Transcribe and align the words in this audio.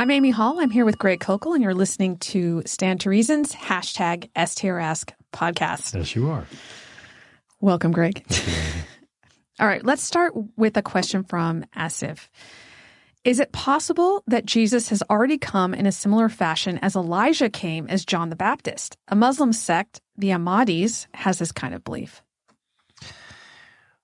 I'm 0.00 0.10
Amy 0.10 0.30
Hall. 0.30 0.60
I'm 0.60 0.70
here 0.70 0.86
with 0.86 0.96
Greg 0.96 1.20
Koukl, 1.20 1.52
and 1.52 1.62
you're 1.62 1.74
listening 1.74 2.16
to 2.20 2.62
Stand 2.64 3.02
to 3.02 3.10
Reason's 3.10 3.54
hashtag 3.54 4.30
STRask 4.34 5.12
podcast. 5.30 5.94
Yes, 5.94 6.16
you 6.16 6.30
are. 6.30 6.46
Welcome, 7.60 7.92
Greg. 7.92 8.24
All 9.60 9.66
right, 9.66 9.84
let's 9.84 10.02
start 10.02 10.32
with 10.56 10.78
a 10.78 10.82
question 10.82 11.22
from 11.22 11.66
Asif. 11.76 12.30
Is 13.24 13.40
it 13.40 13.52
possible 13.52 14.24
that 14.26 14.46
Jesus 14.46 14.88
has 14.88 15.02
already 15.10 15.36
come 15.36 15.74
in 15.74 15.84
a 15.84 15.92
similar 15.92 16.30
fashion 16.30 16.78
as 16.78 16.96
Elijah 16.96 17.50
came 17.50 17.86
as 17.88 18.06
John 18.06 18.30
the 18.30 18.36
Baptist? 18.36 18.96
A 19.08 19.14
Muslim 19.14 19.52
sect, 19.52 20.00
the 20.16 20.28
Ahmadis, 20.30 21.08
has 21.12 21.38
this 21.38 21.52
kind 21.52 21.74
of 21.74 21.84
belief. 21.84 22.22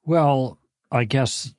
Well, 0.05 0.59
I 0.93 1.05
guess, 1.05 1.55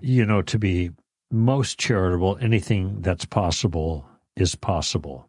you 0.00 0.24
know, 0.24 0.40
to 0.42 0.60
be 0.60 0.92
most 1.32 1.78
charitable, 1.78 2.38
anything 2.40 3.00
that's 3.00 3.24
possible 3.24 4.06
is 4.36 4.54
possible. 4.54 5.28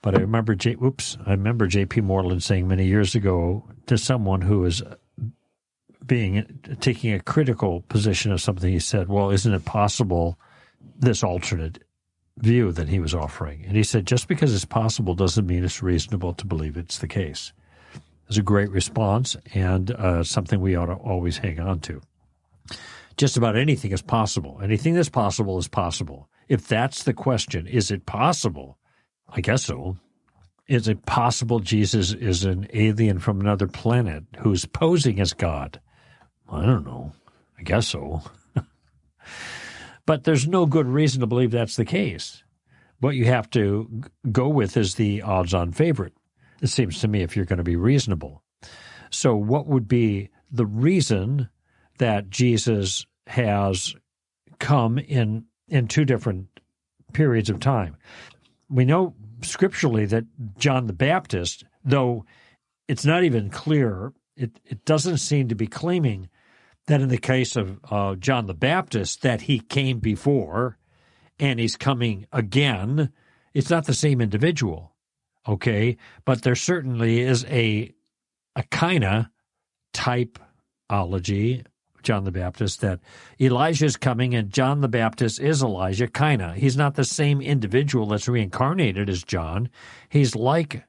But 0.00 0.14
I 0.14 0.20
remember, 0.20 0.54
J, 0.54 0.76
oops, 0.82 1.18
I 1.26 1.32
remember 1.32 1.66
J.P. 1.66 2.02
Moreland 2.02 2.42
saying 2.42 2.68
many 2.68 2.86
years 2.86 3.14
ago 3.14 3.64
to 3.86 3.98
someone 3.98 4.40
who 4.40 4.60
was 4.60 4.82
being 6.06 6.60
taking 6.80 7.12
a 7.12 7.20
critical 7.20 7.82
position 7.82 8.32
of 8.32 8.40
something, 8.40 8.72
he 8.72 8.78
said, 8.78 9.08
"Well, 9.08 9.30
isn't 9.30 9.52
it 9.52 9.64
possible 9.64 10.38
this 10.98 11.22
alternate 11.22 11.82
view 12.38 12.72
that 12.72 12.88
he 12.88 13.00
was 13.00 13.14
offering?" 13.14 13.64
And 13.66 13.76
he 13.76 13.82
said, 13.82 14.06
"Just 14.06 14.28
because 14.28 14.54
it's 14.54 14.64
possible 14.64 15.14
doesn't 15.14 15.46
mean 15.46 15.64
it's 15.64 15.82
reasonable 15.82 16.32
to 16.34 16.46
believe 16.46 16.76
it's 16.76 16.98
the 16.98 17.08
case." 17.08 17.52
It's 18.28 18.38
a 18.38 18.42
great 18.42 18.70
response 18.70 19.36
and 19.54 19.90
uh, 19.90 20.22
something 20.22 20.60
we 20.60 20.76
ought 20.76 20.86
to 20.86 20.94
always 20.94 21.38
hang 21.38 21.58
on 21.58 21.80
to. 21.80 22.02
Just 23.18 23.36
about 23.36 23.56
anything 23.56 23.90
is 23.90 24.00
possible. 24.00 24.60
Anything 24.62 24.94
that's 24.94 25.08
possible 25.08 25.58
is 25.58 25.66
possible. 25.66 26.30
If 26.48 26.68
that's 26.68 27.02
the 27.02 27.12
question, 27.12 27.66
is 27.66 27.90
it 27.90 28.06
possible? 28.06 28.78
I 29.28 29.40
guess 29.40 29.64
so. 29.64 29.96
Is 30.68 30.86
it 30.86 31.04
possible 31.04 31.58
Jesus 31.58 32.12
is 32.12 32.44
an 32.44 32.68
alien 32.72 33.18
from 33.18 33.40
another 33.40 33.66
planet 33.66 34.22
who's 34.38 34.66
posing 34.66 35.18
as 35.18 35.32
God? 35.32 35.80
I 36.48 36.64
don't 36.64 36.86
know. 36.86 37.12
I 37.58 37.62
guess 37.62 37.88
so. 37.88 38.22
but 40.06 40.22
there's 40.22 40.46
no 40.46 40.66
good 40.66 40.86
reason 40.86 41.20
to 41.20 41.26
believe 41.26 41.50
that's 41.50 41.76
the 41.76 41.84
case. 41.84 42.44
What 43.00 43.16
you 43.16 43.24
have 43.24 43.50
to 43.50 44.02
go 44.30 44.48
with 44.48 44.76
is 44.76 44.94
the 44.94 45.22
odds 45.22 45.54
on 45.54 45.72
favorite, 45.72 46.14
it 46.62 46.68
seems 46.68 47.00
to 47.00 47.08
me, 47.08 47.22
if 47.22 47.34
you're 47.34 47.44
going 47.44 47.58
to 47.58 47.64
be 47.64 47.76
reasonable. 47.76 48.44
So, 49.10 49.34
what 49.34 49.66
would 49.66 49.88
be 49.88 50.30
the 50.50 50.66
reason 50.66 51.48
that 51.98 52.30
Jesus 52.30 53.06
has 53.28 53.94
come 54.58 54.98
in, 54.98 55.44
in 55.68 55.86
two 55.86 56.04
different 56.04 56.48
periods 57.12 57.50
of 57.50 57.60
time? 57.60 57.96
We 58.68 58.84
know 58.84 59.14
scripturally 59.42 60.06
that 60.06 60.24
John 60.58 60.86
the 60.86 60.92
Baptist, 60.92 61.64
though 61.84 62.24
it's 62.86 63.04
not 63.04 63.24
even 63.24 63.50
clear, 63.50 64.12
it, 64.36 64.60
it 64.64 64.84
doesn't 64.84 65.18
seem 65.18 65.48
to 65.48 65.54
be 65.54 65.66
claiming 65.66 66.28
that 66.86 67.00
in 67.00 67.08
the 67.08 67.18
case 67.18 67.54
of 67.56 67.78
uh, 67.90 68.14
John 68.14 68.46
the 68.46 68.54
Baptist, 68.54 69.22
that 69.22 69.42
he 69.42 69.60
came 69.60 69.98
before 69.98 70.78
and 71.38 71.60
he's 71.60 71.76
coming 71.76 72.26
again, 72.32 73.12
it's 73.54 73.70
not 73.70 73.86
the 73.86 73.94
same 73.94 74.20
individual, 74.20 74.94
okay? 75.46 75.96
But 76.24 76.42
there 76.42 76.54
certainly 76.54 77.20
is 77.20 77.44
a 77.46 77.94
a 78.56 78.62
kind 78.64 79.04
of 79.04 79.26
typology, 79.94 81.64
John 82.02 82.24
the 82.24 82.32
Baptist, 82.32 82.80
that 82.80 83.00
Elijah 83.40 83.86
is 83.86 83.96
coming 83.96 84.34
and 84.34 84.50
John 84.50 84.80
the 84.80 84.88
Baptist 84.88 85.40
is 85.40 85.62
Elijah, 85.62 86.08
kind 86.08 86.42
of. 86.42 86.56
He's 86.56 86.76
not 86.76 86.94
the 86.94 87.04
same 87.04 87.40
individual 87.40 88.06
that's 88.06 88.28
reincarnated 88.28 89.08
as 89.08 89.22
John. 89.22 89.68
He's 90.08 90.34
like 90.34 90.84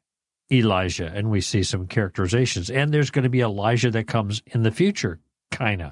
Elijah, 0.52 1.12
and 1.14 1.30
we 1.30 1.42
see 1.42 1.64
some 1.64 1.88
characterizations. 1.88 2.70
And 2.70 2.94
there's 2.94 3.12
going 3.12 3.24
to 3.24 3.30
be 3.30 3.42
Elijah 3.42 3.92
that 3.92 4.08
comes 4.08 4.42
in 4.48 4.64
the 4.64 4.72
future, 4.72 5.20
kind 5.52 5.82
of. 5.82 5.92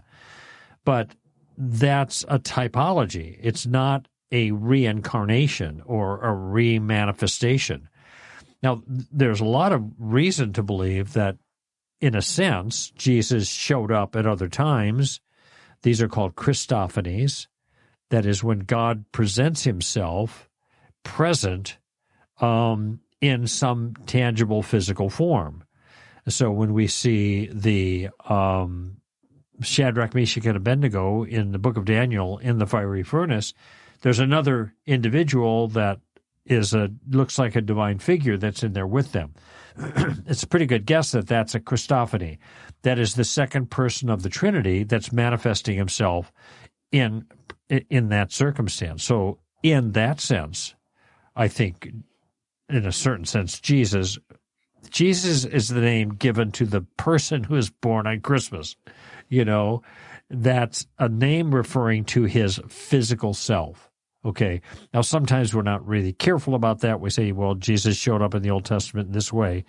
But 0.83 1.16
that's 1.57 2.23
a 2.27 2.39
typology. 2.39 3.39
It's 3.41 3.66
not 3.66 4.07
a 4.31 4.51
reincarnation 4.51 5.81
or 5.85 6.19
a 6.19 6.33
remanifestation. 6.33 7.83
Now, 8.63 8.81
there's 8.88 9.39
a 9.39 9.45
lot 9.45 9.72
of 9.72 9.83
reason 10.00 10.53
to 10.53 10.63
believe 10.63 11.13
that, 11.13 11.38
in 11.99 12.15
a 12.15 12.21
sense, 12.21 12.91
Jesus 12.91 13.49
showed 13.49 13.91
up 13.91 14.15
at 14.15 14.25
other 14.25 14.47
times. 14.47 15.19
These 15.81 16.01
are 16.01 16.07
called 16.07 16.35
Christophanies. 16.35 17.47
That 18.09 18.25
is 18.25 18.43
when 18.43 18.59
God 18.59 19.05
presents 19.11 19.63
himself 19.63 20.49
present 21.03 21.77
um, 22.39 22.99
in 23.21 23.47
some 23.47 23.95
tangible 24.05 24.61
physical 24.61 25.09
form. 25.09 25.63
So 26.27 26.51
when 26.51 26.73
we 26.73 26.87
see 26.87 27.47
the 27.47 28.09
um, 28.27 28.97
Shadrach, 29.61 30.13
Meshach, 30.13 30.45
and 30.45 30.57
Abednego 30.57 31.23
in 31.23 31.51
the 31.51 31.59
book 31.59 31.77
of 31.77 31.85
Daniel 31.85 32.37
in 32.37 32.57
the 32.57 32.67
fiery 32.67 33.03
furnace, 33.03 33.53
there's 34.01 34.19
another 34.19 34.73
individual 34.85 35.69
that 35.69 35.99
is 36.49 36.73
a 36.73 36.89
looks 37.09 37.37
like 37.37 37.55
a 37.55 37.61
divine 37.61 37.99
figure 37.99 38.37
that's 38.37 38.63
in 38.63 38.73
there 38.73 38.87
with 38.87 39.11
them. 39.11 39.33
it's 39.77 40.43
a 40.43 40.47
pretty 40.47 40.65
good 40.65 40.85
guess 40.85 41.11
that 41.11 41.27
that's 41.27 41.55
a 41.55 41.59
Christophany. 41.59 42.37
That 42.81 42.99
is 42.99 43.15
the 43.15 43.23
second 43.23 43.69
person 43.69 44.09
of 44.09 44.23
the 44.23 44.29
Trinity 44.29 44.83
that's 44.83 45.11
manifesting 45.11 45.77
himself 45.77 46.31
in 46.91 47.25
in 47.69 48.09
that 48.09 48.31
circumstance. 48.31 49.03
So 49.03 49.39
in 49.63 49.91
that 49.93 50.19
sense, 50.19 50.75
I 51.35 51.47
think 51.47 51.91
in 52.69 52.85
a 52.85 52.91
certain 52.91 53.25
sense 53.25 53.59
Jesus 53.59 54.17
Jesus 54.89 55.43
is 55.43 55.67
the 55.67 55.81
name 55.81 56.09
given 56.09 56.51
to 56.53 56.65
the 56.65 56.81
person 56.81 57.43
who 57.43 57.55
is 57.55 57.69
born 57.69 58.07
on 58.07 58.21
Christmas 58.21 58.75
you 59.29 59.45
know, 59.45 59.81
that's 60.29 60.87
a 60.99 61.09
name 61.09 61.53
referring 61.53 62.05
to 62.05 62.23
his 62.23 62.59
physical 62.67 63.33
self. 63.33 63.86
Okay. 64.27 64.61
Now, 64.93 65.01
sometimes 65.01 65.55
we're 65.55 65.61
not 65.61 65.88
really 65.88 66.11
careful 66.11 66.53
about 66.53 66.81
that. 66.81 66.99
We 66.99 67.09
say, 67.09 67.31
well, 67.31 67.55
Jesus 67.55 67.95
showed 67.95 68.21
up 68.21 68.35
in 68.35 68.43
the 68.43 68.51
Old 68.51 68.65
Testament 68.65 69.07
in 69.07 69.13
this 69.13 69.31
way. 69.31 69.63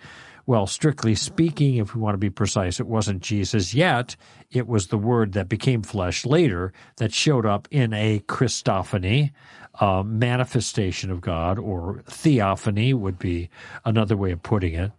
Well, 0.45 0.67
strictly 0.67 1.15
speaking, 1.15 1.77
if 1.77 1.95
we 1.95 2.01
want 2.01 2.15
to 2.15 2.19
be 2.19 2.29
precise, 2.29 2.79
it 2.79 2.87
wasn't 2.87 3.21
Jesus 3.21 3.73
yet. 3.73 4.17
It 4.51 4.67
was 4.67 4.87
the 4.87 4.97
word 4.97 5.33
that 5.33 5.47
became 5.47 5.81
flesh 5.81 6.25
later 6.25 6.73
that 6.97 7.13
showed 7.13 7.45
up 7.45 7.67
in 7.71 7.93
a 7.93 8.19
Christophany, 8.27 9.31
manifestation 9.79 11.09
of 11.09 11.21
God, 11.21 11.57
or 11.57 12.03
theophany 12.07 12.93
would 12.93 13.17
be 13.17 13.49
another 13.85 14.17
way 14.17 14.31
of 14.31 14.43
putting 14.43 14.73
it. 14.73 14.91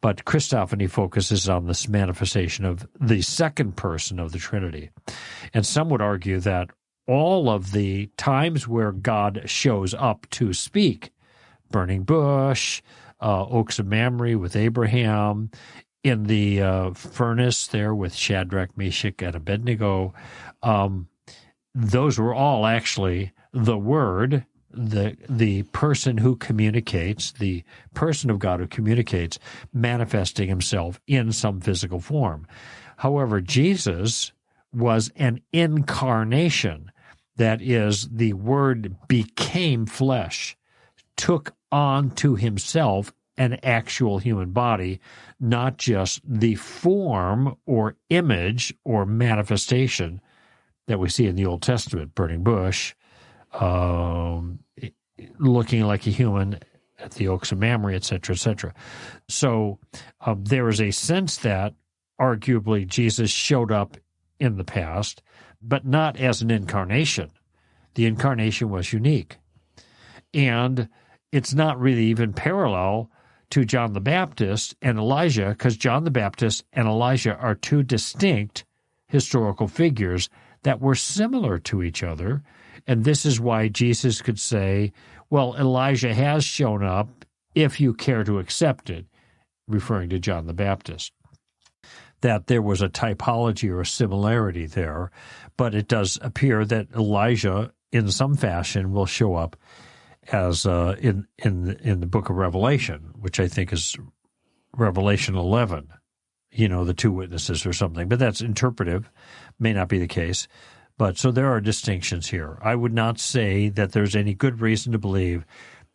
But 0.00 0.24
Christophany 0.24 0.90
focuses 0.90 1.48
on 1.48 1.66
this 1.66 1.86
manifestation 1.86 2.64
of 2.64 2.88
the 3.00 3.22
second 3.22 3.76
person 3.76 4.18
of 4.18 4.32
the 4.32 4.38
Trinity. 4.38 4.90
And 5.52 5.64
some 5.64 5.88
would 5.90 6.02
argue 6.02 6.40
that 6.40 6.70
all 7.06 7.50
of 7.50 7.72
the 7.72 8.06
times 8.16 8.66
where 8.66 8.92
God 8.92 9.42
shows 9.46 9.94
up 9.94 10.26
to 10.30 10.52
speak, 10.52 11.10
burning 11.70 12.02
bush, 12.02 12.82
uh, 13.20 13.46
Oaks 13.46 13.78
of 13.78 13.86
Mamre 13.86 14.38
with 14.38 14.56
Abraham, 14.56 15.50
in 16.02 16.24
the 16.24 16.60
uh, 16.60 16.92
furnace 16.92 17.66
there 17.66 17.94
with 17.94 18.14
Shadrach, 18.14 18.76
Meshach, 18.76 19.22
and 19.22 19.34
Abednego. 19.34 20.12
Um, 20.62 21.08
those 21.74 22.18
were 22.18 22.34
all 22.34 22.66
actually 22.66 23.32
the 23.52 23.78
Word, 23.78 24.44
the 24.70 25.16
the 25.28 25.62
person 25.64 26.18
who 26.18 26.36
communicates, 26.36 27.32
the 27.32 27.64
person 27.94 28.30
of 28.30 28.38
God 28.38 28.60
who 28.60 28.66
communicates, 28.66 29.38
manifesting 29.72 30.48
Himself 30.48 31.00
in 31.06 31.32
some 31.32 31.60
physical 31.60 32.00
form. 32.00 32.46
However, 32.98 33.40
Jesus 33.40 34.32
was 34.72 35.10
an 35.16 35.40
incarnation. 35.52 36.90
That 37.36 37.60
is, 37.60 38.08
the 38.08 38.32
Word 38.34 38.96
became 39.08 39.86
flesh, 39.86 40.56
took 41.16 41.54
on 41.72 42.10
to 42.12 42.36
himself 42.36 43.12
an 43.36 43.58
actual 43.64 44.18
human 44.18 44.50
body, 44.50 45.00
not 45.40 45.76
just 45.76 46.20
the 46.24 46.54
form 46.54 47.56
or 47.66 47.96
image 48.08 48.72
or 48.84 49.04
manifestation 49.04 50.20
that 50.86 51.00
we 51.00 51.08
see 51.08 51.26
in 51.26 51.34
the 51.34 51.46
Old 51.46 51.62
Testament, 51.62 52.14
burning 52.14 52.44
bush, 52.44 52.94
um, 53.52 54.60
looking 55.38 55.82
like 55.82 56.06
a 56.06 56.10
human 56.10 56.60
at 57.00 57.12
the 57.12 57.26
Oaks 57.26 57.50
of 57.50 57.58
Mamre, 57.58 57.94
et 57.94 58.04
cetera, 58.04 58.34
et 58.34 58.38
cetera. 58.38 58.72
So 59.28 59.78
um, 60.20 60.44
there 60.44 60.68
is 60.68 60.80
a 60.80 60.92
sense 60.92 61.38
that 61.38 61.74
arguably 62.20 62.86
Jesus 62.86 63.30
showed 63.30 63.72
up 63.72 63.96
in 64.38 64.56
the 64.56 64.64
past, 64.64 65.22
but 65.66 65.86
not 65.86 66.18
as 66.18 66.42
an 66.42 66.50
incarnation. 66.50 67.30
The 67.94 68.06
incarnation 68.06 68.70
was 68.70 68.92
unique. 68.92 69.38
And 70.32 70.88
it's 71.32 71.54
not 71.54 71.80
really 71.80 72.04
even 72.06 72.32
parallel 72.32 73.10
to 73.50 73.64
John 73.64 73.92
the 73.92 74.00
Baptist 74.00 74.74
and 74.82 74.98
Elijah 74.98 75.50
because 75.50 75.76
John 75.76 76.04
the 76.04 76.10
Baptist 76.10 76.64
and 76.72 76.86
Elijah 76.88 77.36
are 77.36 77.54
two 77.54 77.82
distinct 77.82 78.64
historical 79.08 79.68
figures 79.68 80.28
that 80.64 80.80
were 80.80 80.94
similar 80.94 81.58
to 81.60 81.82
each 81.82 82.02
other. 82.02 82.42
And 82.86 83.04
this 83.04 83.24
is 83.24 83.40
why 83.40 83.68
Jesus 83.68 84.22
could 84.22 84.40
say, 84.40 84.92
well, 85.30 85.54
Elijah 85.56 86.14
has 86.14 86.44
shown 86.44 86.82
up 86.82 87.24
if 87.54 87.80
you 87.80 87.94
care 87.94 88.24
to 88.24 88.38
accept 88.38 88.90
it, 88.90 89.06
referring 89.68 90.10
to 90.10 90.18
John 90.18 90.46
the 90.46 90.52
Baptist. 90.52 91.12
That 92.24 92.46
there 92.46 92.62
was 92.62 92.80
a 92.80 92.88
typology 92.88 93.68
or 93.68 93.82
a 93.82 93.86
similarity 93.86 94.64
there, 94.64 95.10
but 95.58 95.74
it 95.74 95.88
does 95.88 96.18
appear 96.22 96.64
that 96.64 96.88
Elijah, 96.96 97.70
in 97.92 98.10
some 98.10 98.34
fashion, 98.34 98.92
will 98.92 99.04
show 99.04 99.34
up 99.34 99.56
as 100.32 100.64
uh, 100.64 100.96
in 100.98 101.26
in 101.36 101.76
in 101.82 102.00
the 102.00 102.06
book 102.06 102.30
of 102.30 102.36
Revelation, 102.36 103.12
which 103.20 103.38
I 103.38 103.46
think 103.46 103.74
is 103.74 103.96
Revelation 104.72 105.36
eleven. 105.36 105.88
You 106.50 106.68
know, 106.68 106.84
the 106.86 106.94
two 106.94 107.12
witnesses 107.12 107.66
or 107.66 107.74
something, 107.74 108.08
but 108.08 108.18
that's 108.18 108.40
interpretive. 108.40 109.10
May 109.58 109.74
not 109.74 109.88
be 109.88 109.98
the 109.98 110.08
case. 110.08 110.48
But 110.96 111.18
so 111.18 111.30
there 111.30 111.52
are 111.52 111.60
distinctions 111.60 112.28
here. 112.28 112.56
I 112.62 112.74
would 112.74 112.94
not 112.94 113.18
say 113.18 113.68
that 113.68 113.92
there's 113.92 114.16
any 114.16 114.32
good 114.32 114.60
reason 114.60 114.92
to 114.92 114.98
believe 114.98 115.44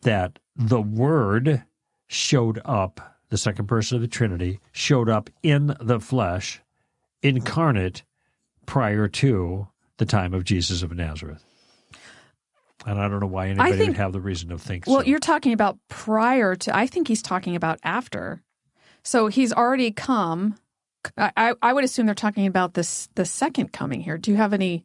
that 0.02 0.38
the 0.54 0.80
Word 0.80 1.64
showed 2.06 2.60
up, 2.64 3.09
the 3.30 3.38
second 3.38 3.66
person 3.66 3.96
of 3.96 4.02
the 4.02 4.08
Trinity 4.08 4.60
showed 4.72 5.08
up 5.08 5.30
in 5.42 5.74
the 5.80 5.98
flesh, 6.00 6.60
incarnate, 7.22 8.02
prior 8.66 9.08
to 9.08 9.66
the 9.96 10.06
time 10.06 10.32
of 10.34 10.44
Jesus 10.44 10.82
of 10.82 10.92
Nazareth. 10.92 11.44
And 12.86 12.98
I 12.98 13.08
don't 13.08 13.20
know 13.20 13.26
why 13.26 13.48
anybody 13.48 13.72
think- 13.72 13.88
would 13.88 13.96
have 13.96 14.12
the 14.12 14.20
reason 14.20 14.48
to 14.50 14.58
think 14.58 14.84
Well, 14.86 15.00
so. 15.00 15.06
you're 15.06 15.18
talking 15.18 15.52
about 15.52 15.78
prior 15.88 16.54
to, 16.56 16.76
I 16.76 16.86
think 16.86 17.08
he's 17.08 17.22
talking 17.22 17.56
about 17.56 17.78
after. 17.82 18.42
So 19.02 19.26
he's 19.26 19.52
already 19.52 19.90
come. 19.90 20.56
I, 21.16 21.32
I, 21.36 21.54
I 21.62 21.72
would 21.72 21.84
assume 21.84 22.06
they're 22.06 22.14
talking 22.14 22.46
about 22.46 22.74
this 22.74 23.08
the 23.14 23.24
second 23.24 23.72
coming 23.72 24.00
here. 24.00 24.18
Do 24.18 24.30
you 24.30 24.36
have 24.36 24.52
any? 24.52 24.84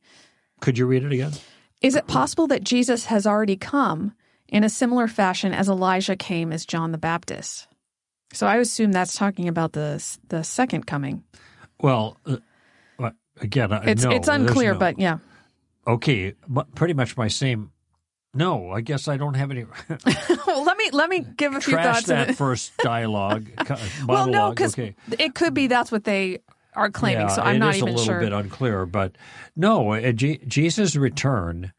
Could 0.61 0.77
you 0.77 0.85
read 0.85 1.03
it 1.03 1.11
again? 1.11 1.33
Is 1.81 1.95
it 1.95 2.07
possible 2.07 2.47
that 2.47 2.63
Jesus 2.63 3.05
has 3.05 3.27
already 3.27 3.57
come 3.57 4.13
in 4.47 4.63
a 4.63 4.69
similar 4.69 5.07
fashion 5.07 5.53
as 5.53 5.67
Elijah 5.69 6.15
came 6.15 6.51
as 6.53 6.65
John 6.65 6.91
the 6.91 6.97
Baptist? 6.97 7.67
So 8.35 8.47
I 8.47 8.57
assume 8.57 8.91
that's 8.91 9.15
talking 9.15 9.47
about 9.47 9.71
the 9.71 10.03
the 10.27 10.43
second 10.43 10.85
coming. 10.85 11.23
Well, 11.81 12.17
uh, 12.25 13.11
again, 13.41 13.71
I- 13.71 13.85
It's 13.85 14.03
no, 14.03 14.11
it's 14.11 14.27
unclear, 14.27 14.73
no- 14.73 14.79
but 14.79 14.99
yeah. 14.99 15.19
okay, 15.87 16.33
but 16.47 16.73
pretty 16.75 16.93
much 16.93 17.15
my 17.17 17.27
same. 17.29 17.71
No, 18.33 18.71
I 18.71 18.81
guess 18.81 19.07
I 19.07 19.15
don't 19.15 19.35
have 19.35 19.51
any. 19.51 19.65
well, 20.45 20.63
let 20.65 20.77
me 20.77 20.89
let 20.91 21.09
me 21.09 21.25
give 21.37 21.55
a 21.55 21.61
few 21.61 21.73
Trash 21.73 21.95
thoughts. 21.95 22.07
that 22.07 22.35
first 22.35 22.75
dialogue. 22.83 23.47
well, 24.05 24.27
no, 24.27 24.49
because 24.49 24.73
okay. 24.77 24.95
it 25.17 25.33
could 25.35 25.53
be 25.53 25.67
that's 25.67 25.91
what 25.91 26.03
they 26.03 26.39
are 26.75 26.89
claiming. 26.89 27.27
Yeah, 27.27 27.35
so 27.35 27.41
I'm 27.41 27.55
it 27.55 27.59
not 27.59 27.75
is 27.75 27.77
even 27.77 27.87
a 27.87 27.91
little 27.91 28.05
sure. 28.05 28.19
bit 28.19 28.33
unclear, 28.33 28.85
but 28.85 29.17
no, 29.55 29.93
uh, 29.93 30.11
Jesus' 30.11 30.97
return 30.97 31.71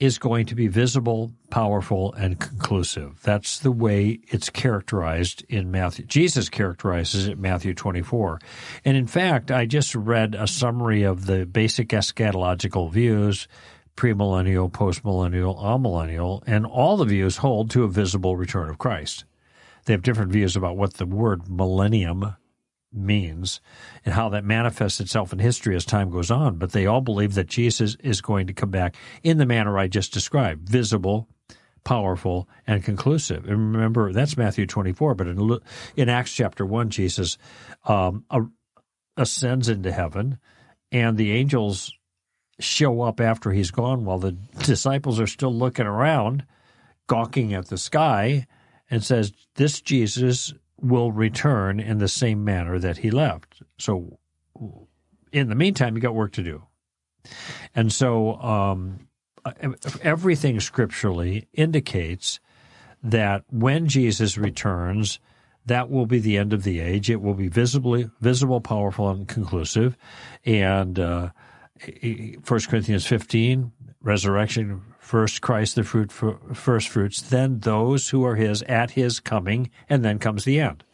is 0.00 0.18
going 0.18 0.46
to 0.46 0.54
be 0.54 0.66
visible, 0.66 1.30
powerful, 1.50 2.14
and 2.14 2.40
conclusive. 2.40 3.20
That's 3.22 3.60
the 3.60 3.70
way 3.70 4.20
it's 4.28 4.48
characterized 4.48 5.44
in 5.50 5.70
Matthew. 5.70 6.06
Jesus 6.06 6.48
characterizes 6.48 7.28
it 7.28 7.32
in 7.32 7.40
Matthew 7.42 7.74
24. 7.74 8.40
And 8.86 8.96
in 8.96 9.06
fact, 9.06 9.50
I 9.50 9.66
just 9.66 9.94
read 9.94 10.34
a 10.34 10.46
summary 10.46 11.02
of 11.02 11.26
the 11.26 11.44
basic 11.44 11.90
eschatological 11.90 12.90
views 12.90 13.46
premillennial, 13.96 14.70
postmillennial, 14.70 15.62
amillennial, 15.62 16.42
and 16.46 16.64
all 16.64 16.96
the 16.96 17.04
views 17.04 17.36
hold 17.36 17.70
to 17.70 17.84
a 17.84 17.88
visible 17.88 18.34
return 18.34 18.70
of 18.70 18.78
Christ. 18.78 19.26
They 19.84 19.92
have 19.92 20.00
different 20.00 20.32
views 20.32 20.56
about 20.56 20.78
what 20.78 20.94
the 20.94 21.04
word 21.04 21.50
millennium 21.50 22.34
means 22.92 23.60
and 24.04 24.14
how 24.14 24.28
that 24.30 24.44
manifests 24.44 25.00
itself 25.00 25.32
in 25.32 25.38
history 25.38 25.76
as 25.76 25.84
time 25.84 26.10
goes 26.10 26.30
on. 26.30 26.56
But 26.56 26.72
they 26.72 26.86
all 26.86 27.00
believe 27.00 27.34
that 27.34 27.46
Jesus 27.46 27.96
is 28.00 28.20
going 28.20 28.46
to 28.46 28.52
come 28.52 28.70
back 28.70 28.96
in 29.22 29.38
the 29.38 29.46
manner 29.46 29.78
I 29.78 29.88
just 29.88 30.12
described 30.12 30.68
visible, 30.68 31.28
powerful, 31.84 32.48
and 32.66 32.84
conclusive. 32.84 33.46
And 33.46 33.74
remember, 33.74 34.12
that's 34.12 34.36
Matthew 34.36 34.66
24. 34.66 35.14
But 35.14 35.28
in, 35.28 35.58
in 35.96 36.08
Acts 36.08 36.32
chapter 36.32 36.66
1, 36.66 36.90
Jesus 36.90 37.38
um, 37.84 38.24
ascends 39.16 39.68
into 39.68 39.92
heaven, 39.92 40.38
and 40.92 41.16
the 41.16 41.32
angels 41.32 41.92
show 42.58 43.02
up 43.02 43.20
after 43.20 43.52
he's 43.52 43.70
gone 43.70 44.04
while 44.04 44.18
the 44.18 44.32
disciples 44.62 45.18
are 45.18 45.26
still 45.26 45.54
looking 45.54 45.86
around, 45.86 46.44
gawking 47.06 47.54
at 47.54 47.68
the 47.68 47.78
sky, 47.78 48.46
and 48.90 49.02
says, 49.02 49.32
This 49.54 49.80
Jesus 49.80 50.52
will 50.82 51.12
return 51.12 51.80
in 51.80 51.98
the 51.98 52.08
same 52.08 52.44
manner 52.44 52.78
that 52.78 52.98
he 52.98 53.10
left. 53.10 53.62
So, 53.78 54.18
in 55.32 55.48
the 55.48 55.54
meantime, 55.54 55.94
you 55.94 56.02
got 56.02 56.14
work 56.14 56.32
to 56.32 56.42
do. 56.42 56.62
And 57.74 57.92
so, 57.92 58.40
um, 58.40 59.08
everything 60.02 60.60
scripturally 60.60 61.48
indicates 61.52 62.40
that 63.02 63.44
when 63.50 63.88
Jesus 63.88 64.36
returns, 64.36 65.18
that 65.66 65.90
will 65.90 66.06
be 66.06 66.18
the 66.18 66.36
end 66.36 66.52
of 66.52 66.64
the 66.64 66.80
age. 66.80 67.10
It 67.10 67.20
will 67.20 67.34
be 67.34 67.48
visibly 67.48 68.10
visible, 68.20 68.60
powerful, 68.60 69.10
and 69.10 69.28
conclusive. 69.28 69.96
And 70.44 70.98
uh, 70.98 71.30
1 71.84 72.60
Corinthians 72.68 73.06
15, 73.06 73.72
resurrection, 74.02 74.82
first 75.10 75.40
Christ 75.40 75.74
the 75.74 75.82
fruit, 75.82 76.12
first 76.12 76.88
fruits, 76.88 77.20
then 77.20 77.58
those 77.58 78.10
who 78.10 78.24
are 78.24 78.36
his 78.36 78.62
at 78.62 78.92
his 78.92 79.18
coming, 79.18 79.68
and 79.88 80.04
then 80.04 80.20
comes 80.20 80.44
the 80.44 80.60
end. 80.60 80.84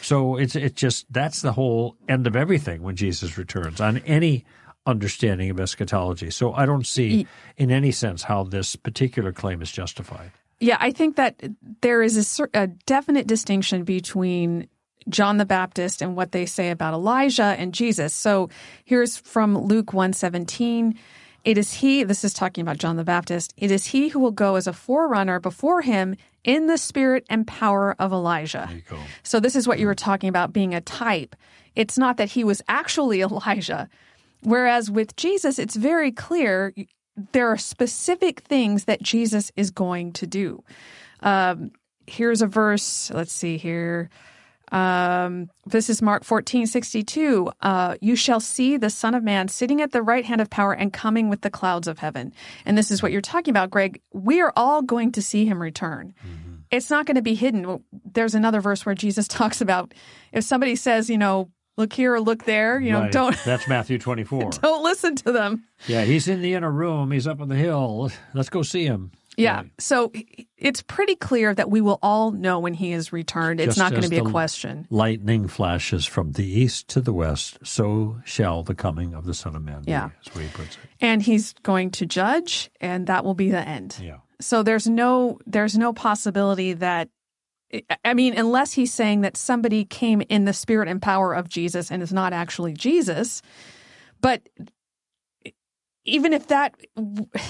So 0.00 0.36
it's 0.36 0.56
it's 0.56 0.80
just 0.80 1.04
that's 1.12 1.42
the 1.42 1.52
whole 1.52 1.96
end 2.08 2.26
of 2.26 2.34
everything 2.34 2.82
when 2.82 2.96
Jesus 2.96 3.36
returns 3.36 3.78
on 3.78 3.98
any 3.98 4.46
understanding 4.86 5.50
of 5.50 5.60
eschatology. 5.60 6.30
So 6.30 6.54
I 6.54 6.64
don't 6.64 6.86
see 6.86 7.26
in 7.58 7.70
any 7.70 7.92
sense 7.92 8.22
how 8.22 8.44
this 8.44 8.74
particular 8.74 9.32
claim 9.32 9.60
is 9.60 9.70
justified. 9.70 10.32
Yeah, 10.58 10.78
I 10.80 10.90
think 10.90 11.16
that 11.16 11.42
there 11.82 12.02
is 12.02 12.38
a, 12.38 12.48
a 12.54 12.66
definite 12.68 13.26
distinction 13.26 13.84
between 13.84 14.66
John 15.10 15.36
the 15.36 15.44
Baptist 15.44 16.00
and 16.00 16.16
what 16.16 16.32
they 16.32 16.46
say 16.46 16.70
about 16.70 16.94
Elijah 16.94 17.54
and 17.58 17.74
Jesus. 17.74 18.14
So 18.14 18.48
here's 18.84 19.18
from 19.18 19.58
Luke 19.58 19.92
117. 19.92 20.98
It 21.44 21.58
is 21.58 21.74
he, 21.74 22.04
this 22.04 22.24
is 22.24 22.32
talking 22.32 22.62
about 22.62 22.78
John 22.78 22.96
the 22.96 23.04
Baptist, 23.04 23.52
it 23.56 23.70
is 23.70 23.86
he 23.86 24.08
who 24.08 24.20
will 24.20 24.30
go 24.30 24.54
as 24.54 24.66
a 24.66 24.72
forerunner 24.72 25.40
before 25.40 25.82
him 25.82 26.16
in 26.44 26.66
the 26.66 26.78
spirit 26.78 27.24
and 27.28 27.46
power 27.46 27.94
of 27.98 28.12
Elijah. 28.12 28.66
There 28.68 28.76
you 28.76 28.82
go. 28.88 28.98
So 29.22 29.40
this 29.40 29.56
is 29.56 29.66
what 29.66 29.78
you 29.78 29.86
were 29.86 29.94
talking 29.94 30.28
about 30.28 30.52
being 30.52 30.74
a 30.74 30.80
type. 30.80 31.34
It's 31.74 31.98
not 31.98 32.16
that 32.16 32.30
he 32.30 32.44
was 32.44 32.62
actually 32.68 33.20
Elijah. 33.22 33.88
Whereas 34.42 34.90
with 34.90 35.16
Jesus, 35.16 35.58
it's 35.58 35.76
very 35.76 36.10
clear 36.10 36.74
there 37.32 37.48
are 37.48 37.58
specific 37.58 38.40
things 38.40 38.84
that 38.84 39.02
Jesus 39.02 39.52
is 39.56 39.70
going 39.70 40.12
to 40.14 40.26
do. 40.26 40.64
Um, 41.20 41.72
here's 42.06 42.42
a 42.42 42.46
verse. 42.46 43.10
Let's 43.12 43.32
see 43.32 43.56
here. 43.56 44.10
Um, 44.72 45.50
this 45.66 45.90
is 45.90 46.00
Mark 46.02 46.24
14, 46.24 46.66
62. 46.66 47.50
Uh, 47.60 47.96
you 48.00 48.16
shall 48.16 48.40
see 48.40 48.76
the 48.78 48.90
Son 48.90 49.14
of 49.14 49.22
Man 49.22 49.48
sitting 49.48 49.80
at 49.82 49.92
the 49.92 50.02
right 50.02 50.24
hand 50.24 50.40
of 50.40 50.48
power 50.50 50.72
and 50.72 50.92
coming 50.92 51.28
with 51.28 51.42
the 51.42 51.50
clouds 51.50 51.86
of 51.86 51.98
heaven. 51.98 52.32
And 52.64 52.76
this 52.76 52.90
is 52.90 53.02
what 53.02 53.12
you're 53.12 53.20
talking 53.20 53.52
about, 53.52 53.70
Greg. 53.70 54.00
We 54.12 54.40
are 54.40 54.52
all 54.56 54.82
going 54.82 55.12
to 55.12 55.22
see 55.22 55.44
him 55.44 55.60
return. 55.60 56.14
It's 56.70 56.88
not 56.88 57.04
going 57.04 57.16
to 57.16 57.22
be 57.22 57.34
hidden. 57.34 57.84
There's 58.12 58.34
another 58.34 58.62
verse 58.62 58.86
where 58.86 58.94
Jesus 58.94 59.28
talks 59.28 59.60
about 59.60 59.92
if 60.32 60.42
somebody 60.44 60.74
says, 60.74 61.10
you 61.10 61.18
know, 61.18 61.50
look 61.76 61.92
here 61.92 62.14
or 62.14 62.20
look 62.20 62.44
there, 62.44 62.80
you 62.80 62.92
know, 62.92 63.00
Right. 63.00 63.12
don't 63.12 63.36
That's 63.44 63.68
Matthew 63.68 63.98
24. 63.98 64.50
don't 64.62 64.82
listen 64.82 65.16
to 65.16 65.32
them. 65.32 65.64
yeah, 65.86 66.04
he's 66.04 66.28
in 66.28 66.40
the 66.40 66.54
inner 66.54 66.70
room. 66.70 67.10
He's 67.10 67.26
up 67.26 67.40
on 67.42 67.48
the 67.48 67.56
hill. 67.56 68.10
Let's 68.32 68.48
go 68.48 68.62
see 68.62 68.84
him. 68.84 69.12
Yeah. 69.36 69.56
Right. 69.56 69.70
So 69.78 70.12
it's 70.58 70.82
pretty 70.82 71.16
clear 71.16 71.54
that 71.54 71.70
we 71.70 71.80
will 71.80 71.98
all 72.02 72.32
know 72.32 72.58
when 72.58 72.74
he 72.74 72.92
is 72.92 73.12
returned. 73.12 73.60
It's 73.60 73.76
Just 73.76 73.78
not 73.78 73.90
going 73.92 74.02
to 74.02 74.08
be 74.10 74.18
a 74.18 74.22
question. 74.24 74.86
Lightning 74.90 75.48
flashes 75.48 76.04
from 76.04 76.32
the 76.32 76.44
east 76.44 76.88
to 76.88 77.00
the 77.00 77.12
west, 77.14 77.58
so 77.64 78.18
shall 78.24 78.62
the 78.62 78.74
coming 78.74 79.14
of 79.14 79.24
the 79.24 79.34
Son 79.34 79.56
of 79.56 79.62
Man 79.62 79.82
be, 79.82 79.90
Yeah. 79.90 80.10
is 80.24 80.34
what 80.34 80.44
he 80.44 80.50
puts 80.50 80.76
it. 80.76 80.82
And 81.00 81.22
he's 81.22 81.54
going 81.62 81.90
to 81.92 82.06
judge 82.06 82.70
and 82.80 83.06
that 83.06 83.24
will 83.24 83.34
be 83.34 83.50
the 83.50 83.66
end. 83.66 83.98
Yeah. 84.02 84.18
So 84.40 84.62
there's 84.62 84.86
no 84.88 85.38
there's 85.46 85.78
no 85.78 85.92
possibility 85.92 86.74
that 86.74 87.08
I 88.04 88.12
mean 88.12 88.34
unless 88.36 88.72
he's 88.72 88.92
saying 88.92 89.22
that 89.22 89.36
somebody 89.36 89.84
came 89.84 90.20
in 90.22 90.44
the 90.44 90.52
spirit 90.52 90.88
and 90.88 91.00
power 91.00 91.32
of 91.32 91.48
Jesus 91.48 91.90
and 91.90 92.02
is 92.02 92.12
not 92.12 92.32
actually 92.32 92.74
Jesus. 92.74 93.40
But 94.20 94.42
even 96.04 96.32
if 96.32 96.48
that 96.48 96.74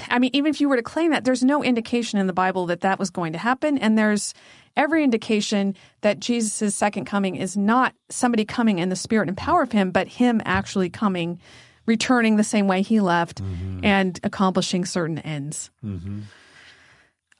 I 0.08 0.18
mean 0.18 0.30
even 0.32 0.50
if 0.50 0.60
you 0.60 0.68
were 0.68 0.76
to 0.76 0.82
claim 0.82 1.10
that 1.10 1.24
there's 1.24 1.42
no 1.42 1.62
indication 1.62 2.18
in 2.18 2.26
the 2.26 2.32
Bible 2.32 2.66
that 2.66 2.80
that 2.80 2.98
was 2.98 3.10
going 3.10 3.32
to 3.32 3.38
happen 3.38 3.78
and 3.78 3.96
there's 3.96 4.34
every 4.76 5.04
indication 5.04 5.74
that 6.00 6.20
Jesus' 6.20 6.74
second 6.74 7.04
coming 7.04 7.36
is 7.36 7.56
not 7.56 7.94
somebody 8.10 8.44
coming 8.44 8.78
in 8.78 8.88
the 8.88 8.96
spirit 8.96 9.28
and 9.28 9.36
power 9.36 9.62
of 9.62 9.72
him 9.72 9.90
but 9.90 10.08
him 10.08 10.40
actually 10.44 10.90
coming 10.90 11.40
returning 11.86 12.36
the 12.36 12.44
same 12.44 12.68
way 12.68 12.82
he 12.82 13.00
left 13.00 13.42
mm-hmm. 13.42 13.84
and 13.84 14.20
accomplishing 14.22 14.84
certain 14.84 15.18
ends. 15.18 15.70
Mm-hmm. 15.84 16.20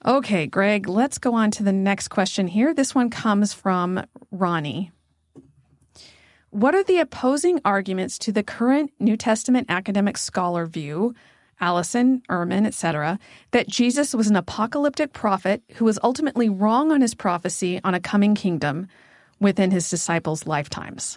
Okay, 0.05 0.47
Greg, 0.47 0.89
let's 0.89 1.19
go 1.19 1.35
on 1.35 1.53
to 1.53 1.63
the 1.63 1.73
next 1.73 2.09
question 2.09 2.49
here. 2.49 2.75
This 2.75 2.95
one 2.95 3.09
comes 3.09 3.53
from 3.53 4.05
Ronnie. 4.33 4.91
What 6.53 6.75
are 6.75 6.85
the 6.85 6.99
opposing 6.99 7.63
arguments 7.65 8.19
to 8.19 8.31
the 8.31 8.43
current 8.43 8.93
New 9.01 9.17
Testament 9.17 9.69
academic 9.71 10.19
scholar 10.19 10.67
view 10.67 11.15
Allison, 11.63 12.21
Ehrman, 12.29 12.67
etc., 12.67 13.19
that 13.53 13.69
Jesus 13.69 14.15
was 14.15 14.27
an 14.27 14.37
apocalyptic 14.37 15.15
prophet 15.15 15.63
who 15.77 15.87
was 15.87 15.99
ultimately 16.03 16.51
wrong 16.51 16.93
on 16.93 17.01
his 17.01 17.15
prophecy 17.15 17.81
on 17.85 17.95
a 17.95 18.01
coming 18.01 18.35
kingdom 18.35 18.87
within 19.41 19.71
his 19.71 19.89
disciples' 19.89 20.47
lifetimes? 20.47 21.17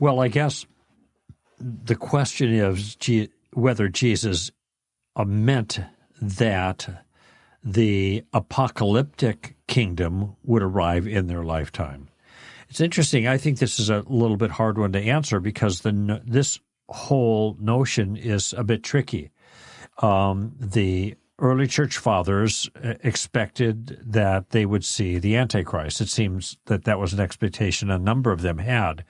Well, 0.00 0.18
I 0.18 0.26
guess 0.26 0.66
the 1.60 1.94
question 1.94 2.52
is 2.52 2.96
whether 3.52 3.88
Jesus 3.88 4.50
uh, 5.14 5.24
meant 5.26 5.78
that 6.20 7.04
the 7.62 8.24
apocalyptic 8.32 9.54
kingdom 9.68 10.34
would 10.42 10.62
arrive 10.64 11.06
in 11.06 11.28
their 11.28 11.44
lifetime. 11.44 12.08
It's 12.68 12.80
interesting. 12.80 13.26
I 13.26 13.38
think 13.38 13.58
this 13.58 13.78
is 13.78 13.90
a 13.90 14.04
little 14.06 14.36
bit 14.36 14.50
hard 14.50 14.78
one 14.78 14.92
to 14.92 15.00
answer 15.00 15.40
because 15.40 15.80
the 15.80 16.22
this 16.24 16.60
whole 16.88 17.56
notion 17.60 18.16
is 18.16 18.54
a 18.56 18.64
bit 18.64 18.82
tricky. 18.82 19.30
Um, 19.98 20.54
the 20.58 21.16
early 21.40 21.66
church 21.66 21.98
fathers 21.98 22.68
uh, 22.82 22.94
expected 23.02 24.00
that 24.04 24.50
they 24.50 24.66
would 24.66 24.84
see 24.84 25.18
the 25.18 25.36
Antichrist. 25.36 26.00
It 26.00 26.08
seems 26.08 26.56
that 26.66 26.84
that 26.84 26.98
was 26.98 27.12
an 27.12 27.20
expectation 27.20 27.90
a 27.90 27.98
number 27.98 28.32
of 28.32 28.42
them 28.42 28.58
had. 28.58 29.04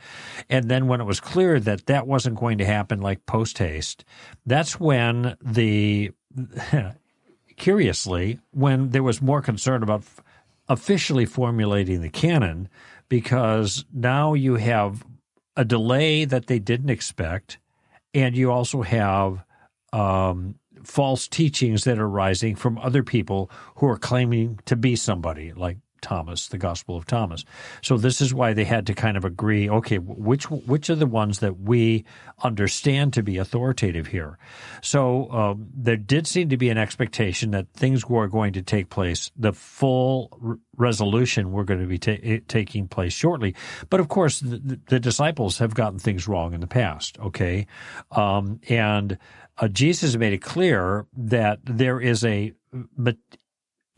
And 0.49 0.71
then 0.71 0.89
when 0.89 1.01
it 1.01 1.05
was 1.05 1.21
clear 1.21 1.59
that 1.61 1.87
that 1.87 2.07
wasn't 2.07 2.39
going 2.39 2.59
to 2.59 2.67
happen 2.67 3.01
like 3.01 3.25
post 3.27 3.59
haste, 3.59 4.05
that's 4.45 4.79
when 4.79 5.37
the, 5.43 6.11
curiously, 7.57 8.41
when 8.51 8.91
there 8.91 9.03
was 9.03 9.23
more 9.23 9.41
concern 9.41 9.83
about 9.83 10.05
officially 10.69 11.25
formulating 11.25 12.03
the 12.03 12.11
canon, 12.11 12.69
because 13.09 13.85
now 13.93 14.35
you 14.35 14.57
have 14.57 15.05
a 15.57 15.65
delay 15.65 16.25
that 16.25 16.47
they 16.47 16.59
didn't 16.59 16.91
expect 16.91 17.59
and 18.15 18.37
you 18.37 18.51
also 18.51 18.83
have 18.83 19.45
um, 19.93 20.55
false 20.83 21.29
teachings 21.29 21.85
that 21.85 21.99
are 21.99 22.09
rising 22.09 22.55
from 22.55 22.79
other 22.79 23.03
people 23.03 23.51
who 23.77 23.87
are 23.87 23.99
claiming 23.99 24.59
to 24.67 24.77
be 24.77 24.97
somebody, 24.97 25.53
like 25.53 25.79
Thomas, 26.01 26.49
the 26.49 26.59
Gospel 26.59 26.97
of 26.97 27.07
Thomas. 27.07 27.45
So 27.83 27.97
this 27.97 28.21
is 28.21 28.35
why 28.35 28.53
they 28.53 28.65
had 28.65 28.87
to 28.87 28.95
kind 28.95 29.17
of 29.17 29.25
agree. 29.25 29.69
Okay, 29.69 29.99
which 29.99 30.51
which 30.51 30.91
are 30.91 30.95
the 30.95 31.07
ones 31.07 31.41
that 31.41 31.61
we 31.61 32.05
understand 32.43 33.13
to 33.15 33.23
be 33.23 33.39
authoritative 33.39 34.09
here? 34.09 34.39
So 34.83 35.31
um, 35.31 35.69
there 35.75 35.97
did 35.97 36.27
seem 36.27 36.49
to 36.51 36.57
be 36.57 36.69
an 36.71 36.79
expectation 36.79 37.51
that 37.53 37.73
things 37.73 38.09
were 38.09 38.29
going 38.29 38.53
to 38.55 38.63
take 38.63 38.91
place. 38.91 39.31
The 39.37 39.53
full 39.53 40.59
resolution 40.77 41.53
were 41.53 41.65
going 41.65 41.81
to 41.81 41.87
be 41.87 41.99
ta- 41.99 42.43
taking 42.49 42.89
place 42.89 43.13
shortly. 43.13 43.55
But 43.91 44.01
of 44.01 44.09
course, 44.09 44.41
the, 44.41 44.81
the, 44.87 45.01
disciples 45.01 45.59
have 45.59 45.75
gotten 45.75 45.99
things 45.99 46.29
wrong 46.29 46.55
in 46.55 46.61
the 46.61 46.67
past. 46.67 47.19
Okay, 47.19 47.67
um, 48.13 48.61
and 48.69 49.19
uh, 49.59 49.69
Jesus 49.69 50.17
made 50.17 50.33
it 50.33 50.43
clear 50.43 51.07
that 51.17 51.61
there 51.65 52.01
is 52.01 52.25
a 52.25 52.53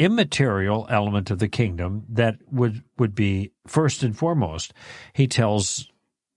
immaterial 0.00 0.87
element 0.88 1.30
of 1.30 1.38
the 1.38 1.49
kingdom 1.49 2.04
that 2.09 2.38
would 2.50 2.83
would 2.99 3.14
be 3.14 3.52
first 3.66 4.02
and 4.02 4.16
foremost. 4.16 4.73
He 5.12 5.26
tells 5.28 5.88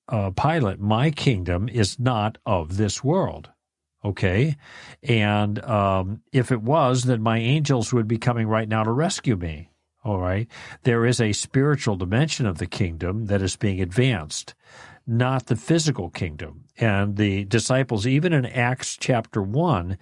uh, 0.10 0.32
Pilate, 0.32 0.80
"My 0.80 1.10
kingdom 1.10 1.70
is 1.70 1.98
not 1.98 2.38
of 2.46 2.78
this 2.78 3.04
world." 3.04 3.50
Okay, 4.06 4.58
and 5.02 5.64
um, 5.64 6.22
if 6.34 6.52
it 6.52 6.62
was, 6.62 7.04
then 7.04 7.22
my 7.22 7.38
angels 7.40 7.94
would 7.94 8.08
be 8.08 8.18
coming 8.18 8.48
right 8.48 8.68
now 8.68 8.84
to 8.84 8.92
rescue 8.92 9.38
me. 9.38 9.70
All 10.04 10.20
right, 10.20 10.48
there 10.84 11.06
is 11.06 11.22
a 11.22 11.32
spiritual 11.32 11.96
dimension 11.96 12.46
of 12.46 12.58
the 12.58 12.68
kingdom 12.68 13.28
that 13.28 13.42
is 13.42 13.56
being 13.56 13.82
advanced 13.82 14.54
not 15.06 15.48
the 15.48 15.56
physical 15.56 16.10
kingdom. 16.10 16.66
And 16.78 17.18
the 17.18 17.44
disciples, 17.46 18.08
even 18.08 18.34
in 18.34 18.46
Acts 18.46 18.98
chapter 19.00 19.42
1, 19.42 19.98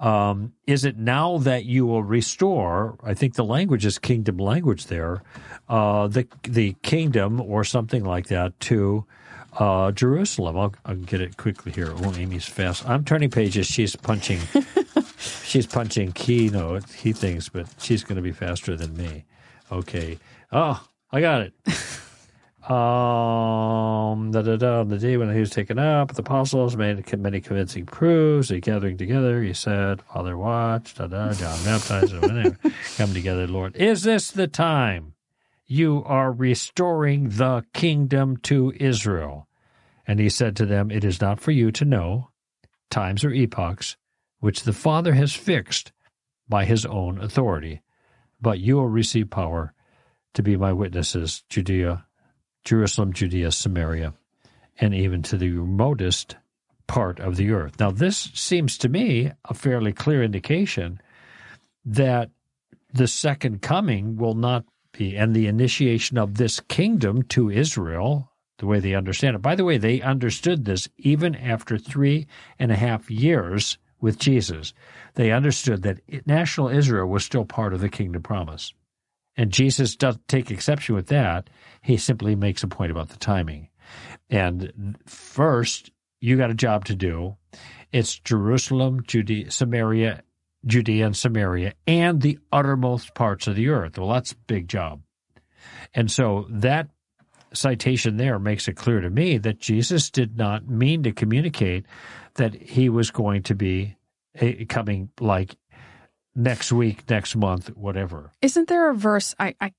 um, 0.00 0.54
is 0.66 0.84
it 0.86 0.96
now 0.96 1.38
that 1.38 1.66
you 1.66 1.84
will 1.84 2.02
restore? 2.02 2.98
I 3.04 3.12
think 3.12 3.34
the 3.34 3.44
language 3.44 3.84
is 3.84 3.98
kingdom 3.98 4.38
language 4.38 4.86
there, 4.86 5.22
uh, 5.68 6.08
the 6.08 6.26
the 6.42 6.74
kingdom 6.82 7.40
or 7.40 7.64
something 7.64 8.02
like 8.02 8.28
that 8.28 8.58
to 8.60 9.04
uh, 9.58 9.92
Jerusalem. 9.92 10.56
I'll, 10.56 10.74
I'll, 10.86 10.96
get 10.96 11.20
it 11.20 11.36
quickly 11.36 11.72
here. 11.72 11.92
Oh, 11.94 12.14
Amy's 12.14 12.46
fast. 12.46 12.88
I'm 12.88 13.04
turning 13.04 13.30
pages. 13.30 13.66
She's 13.66 13.94
punching. 13.94 14.40
she's 15.18 15.66
punching 15.66 16.12
key 16.12 16.48
note 16.48 16.88
key 16.96 17.12
things, 17.12 17.50
but 17.50 17.66
she's 17.78 18.02
going 18.02 18.16
to 18.16 18.22
be 18.22 18.32
faster 18.32 18.76
than 18.76 18.96
me. 18.96 19.24
Okay. 19.70 20.18
Oh, 20.50 20.82
I 21.12 21.20
got 21.20 21.42
it. 21.42 21.52
Um, 22.68 24.32
da, 24.32 24.42
da, 24.42 24.56
da, 24.56 24.84
the 24.84 24.98
day 24.98 25.16
when 25.16 25.32
he 25.32 25.40
was 25.40 25.48
taken 25.48 25.78
up, 25.78 26.12
the 26.12 26.20
apostles 26.20 26.76
made 26.76 27.10
many 27.18 27.40
convincing 27.40 27.86
proofs. 27.86 28.50
They 28.50 28.60
gathering 28.60 28.98
together, 28.98 29.42
he 29.42 29.54
said, 29.54 30.02
Father, 30.02 30.36
watch, 30.36 30.94
da, 30.94 31.06
da, 31.06 31.32
John 31.32 31.58
baptized, 31.64 32.14
whatever. 32.18 32.58
Come 32.98 33.14
together, 33.14 33.46
Lord. 33.46 33.76
Is 33.76 34.02
this 34.02 34.30
the 34.30 34.46
time 34.46 35.14
you 35.66 36.04
are 36.04 36.30
restoring 36.30 37.30
the 37.30 37.64
kingdom 37.72 38.36
to 38.38 38.74
Israel? 38.78 39.48
And 40.06 40.20
he 40.20 40.28
said 40.28 40.54
to 40.56 40.66
them, 40.66 40.90
It 40.90 41.02
is 41.02 41.18
not 41.18 41.40
for 41.40 41.52
you 41.52 41.72
to 41.72 41.86
know 41.86 42.28
times 42.90 43.24
or 43.24 43.32
epochs 43.32 43.96
which 44.40 44.64
the 44.64 44.74
Father 44.74 45.14
has 45.14 45.32
fixed 45.34 45.92
by 46.46 46.66
his 46.66 46.84
own 46.84 47.18
authority, 47.22 47.80
but 48.38 48.58
you 48.58 48.76
will 48.76 48.88
receive 48.88 49.30
power 49.30 49.72
to 50.34 50.42
be 50.42 50.56
my 50.58 50.74
witnesses, 50.74 51.42
Judea 51.48 52.04
Jerusalem, 52.64 53.12
Judea, 53.12 53.52
Samaria, 53.52 54.14
and 54.78 54.94
even 54.94 55.22
to 55.22 55.36
the 55.36 55.50
remotest 55.50 56.36
part 56.86 57.20
of 57.20 57.36
the 57.36 57.52
earth. 57.52 57.78
Now, 57.78 57.90
this 57.90 58.30
seems 58.34 58.76
to 58.78 58.88
me 58.88 59.32
a 59.44 59.54
fairly 59.54 59.92
clear 59.92 60.22
indication 60.22 61.00
that 61.84 62.30
the 62.92 63.06
second 63.06 63.62
coming 63.62 64.16
will 64.16 64.34
not 64.34 64.64
be, 64.92 65.16
and 65.16 65.34
the 65.34 65.46
initiation 65.46 66.18
of 66.18 66.34
this 66.34 66.60
kingdom 66.60 67.22
to 67.24 67.50
Israel, 67.50 68.32
the 68.58 68.66
way 68.66 68.80
they 68.80 68.94
understand 68.94 69.36
it. 69.36 69.42
By 69.42 69.54
the 69.54 69.64
way, 69.64 69.78
they 69.78 70.02
understood 70.02 70.64
this 70.64 70.88
even 70.98 71.34
after 71.34 71.78
three 71.78 72.26
and 72.58 72.72
a 72.72 72.76
half 72.76 73.10
years 73.10 73.78
with 74.00 74.18
Jesus. 74.18 74.74
They 75.14 75.30
understood 75.30 75.82
that 75.82 76.00
national 76.26 76.68
Israel 76.68 77.06
was 77.06 77.24
still 77.24 77.44
part 77.44 77.72
of 77.72 77.80
the 77.80 77.88
kingdom 77.88 78.22
promise. 78.22 78.72
And 79.40 79.50
Jesus 79.50 79.96
doesn't 79.96 80.28
take 80.28 80.50
exception 80.50 80.94
with 80.94 81.06
that. 81.06 81.48
He 81.80 81.96
simply 81.96 82.36
makes 82.36 82.62
a 82.62 82.68
point 82.68 82.90
about 82.90 83.08
the 83.08 83.16
timing. 83.16 83.70
And 84.28 84.98
first, 85.06 85.90
you 86.20 86.36
got 86.36 86.50
a 86.50 86.54
job 86.54 86.84
to 86.84 86.94
do. 86.94 87.38
It's 87.90 88.18
Jerusalem, 88.18 89.02
Judea, 89.02 89.50
Samaria, 89.50 90.24
Judea 90.66 91.06
and 91.06 91.16
Samaria, 91.16 91.72
and 91.86 92.20
the 92.20 92.38
uttermost 92.52 93.14
parts 93.14 93.46
of 93.46 93.56
the 93.56 93.70
earth. 93.70 93.96
Well, 93.96 94.10
that's 94.10 94.32
a 94.32 94.36
big 94.46 94.68
job. 94.68 95.00
And 95.94 96.10
so 96.10 96.44
that 96.50 96.90
citation 97.54 98.18
there 98.18 98.38
makes 98.38 98.68
it 98.68 98.74
clear 98.74 99.00
to 99.00 99.08
me 99.08 99.38
that 99.38 99.58
Jesus 99.58 100.10
did 100.10 100.36
not 100.36 100.68
mean 100.68 101.02
to 101.04 101.12
communicate 101.12 101.86
that 102.34 102.52
he 102.52 102.90
was 102.90 103.10
going 103.10 103.44
to 103.44 103.54
be 103.54 103.96
eh, 104.34 104.66
coming 104.68 105.08
like 105.18 105.56
next 106.34 106.72
week, 106.72 107.08
next 107.08 107.36
month, 107.36 107.68
whatever. 107.76 108.32
Isn't 108.42 108.68
there 108.68 108.90
a 108.90 108.94
verse 108.94 109.34
I, 109.38 109.54
I 109.60 109.72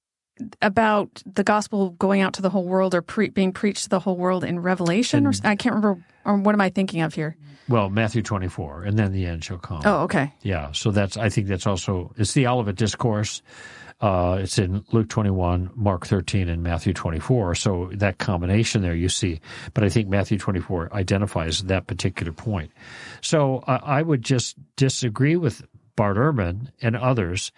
about 0.62 1.22
the 1.26 1.44
gospel 1.44 1.92
going 1.92 2.22
out 2.22 2.34
to 2.34 2.42
the 2.42 2.50
whole 2.50 2.66
world 2.66 2.96
or 2.96 3.02
pre- 3.02 3.30
being 3.30 3.52
preached 3.52 3.84
to 3.84 3.90
the 3.90 4.00
whole 4.00 4.18
world 4.18 4.44
in 4.44 4.60
Revelation? 4.60 5.26
And, 5.26 5.36
or 5.36 5.48
I 5.48 5.56
can't 5.56 5.76
remember. 5.76 6.04
Or 6.26 6.38
what 6.38 6.56
am 6.56 6.62
I 6.62 6.70
thinking 6.70 7.02
of 7.02 7.14
here? 7.14 7.36
Well, 7.68 7.90
Matthew 7.90 8.22
24, 8.22 8.84
and 8.84 8.98
then 8.98 9.14
the 9.14 9.26
end 9.26 9.44
shall 9.44 9.58
come. 9.58 9.82
Oh, 9.86 10.04
okay. 10.04 10.34
Yeah. 10.42 10.72
So 10.74 10.92
that's, 10.92 11.16
I 11.16 11.30
think 11.30 11.48
that's 11.48 11.68
also, 11.68 12.14
it's 12.18 12.34
the 12.34 12.48
Olivet 12.48 12.76
Discourse. 12.76 13.42
Uh, 14.02 14.40
it's 14.42 14.58
in 14.58 14.84
Luke 14.92 15.10
21, 15.10 15.70
Mark 15.76 16.08
13, 16.08 16.50
and 16.50 16.64
Matthew 16.64 16.92
24. 16.92 17.54
So 17.56 17.92
that 17.94 18.18
combination 18.18 18.82
there 18.82 18.96
you 18.96 19.10
see. 19.10 19.42
But 19.76 19.84
I 19.84 19.90
think 19.90 20.10
Matthew 20.10 20.40
24 20.40 20.92
identifies 20.92 21.64
that 21.64 21.86
particular 21.86 22.32
point. 22.32 22.72
So 23.22 23.64
uh, 23.68 23.80
I 23.84 24.02
would 24.02 24.24
just 24.24 24.58
disagree 24.76 25.36
with 25.36 25.64
Bart 25.96 26.18
Ehrman 26.18 26.70
and 26.82 26.96
others 26.96 27.52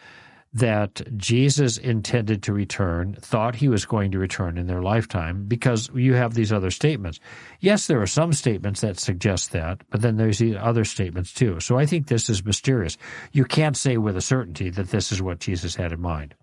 that 0.55 1.01
Jesus 1.17 1.79
intended 1.79 2.43
to 2.43 2.53
return, 2.53 3.15
thought 3.19 3.55
he 3.55 3.67
was 3.67 3.87
going 3.87 4.11
to 4.11 4.19
return 4.19 4.59
in 4.59 4.67
their 4.67 4.83
lifetime, 4.83 5.45
because 5.47 5.89
you 5.95 6.13
have 6.13 6.35
these 6.35 6.53
other 6.53 6.69
statements. 6.69 7.19
Yes, 7.59 7.87
there 7.87 7.99
are 7.99 8.07
some 8.07 8.33
statements 8.33 8.81
that 8.81 8.99
suggest 8.99 9.51
that, 9.53 9.81
but 9.89 10.01
then 10.01 10.17
there's 10.17 10.37
the 10.37 10.55
other 10.57 10.85
statements 10.85 11.33
too. 11.33 11.59
So 11.59 11.79
I 11.79 11.87
think 11.87 12.05
this 12.05 12.29
is 12.29 12.45
mysterious. 12.45 12.97
You 13.31 13.45
can't 13.45 13.75
say 13.75 13.97
with 13.97 14.15
a 14.15 14.21
certainty 14.21 14.69
that 14.69 14.91
this 14.91 15.11
is 15.11 15.23
what 15.23 15.39
Jesus 15.39 15.73
had 15.75 15.91
in 15.91 16.01
mind. 16.01 16.35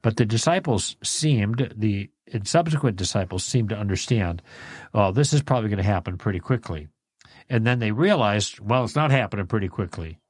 But 0.00 0.16
the 0.16 0.24
disciples 0.24 0.96
seemed, 1.02 1.74
the 1.76 2.08
subsequent 2.44 2.96
disciples 2.96 3.44
seemed 3.44 3.70
to 3.70 3.76
understand, 3.76 4.42
well, 4.94 5.12
this 5.12 5.32
is 5.32 5.42
probably 5.42 5.70
going 5.70 5.78
to 5.78 5.82
happen 5.82 6.18
pretty 6.18 6.38
quickly. 6.38 6.86
And 7.50 7.66
then 7.66 7.80
they 7.80 7.90
realized, 7.90 8.60
well, 8.60 8.84
it's 8.84 8.94
not 8.94 9.10
happening 9.10 9.46
pretty 9.46 9.68
quickly. 9.68 10.20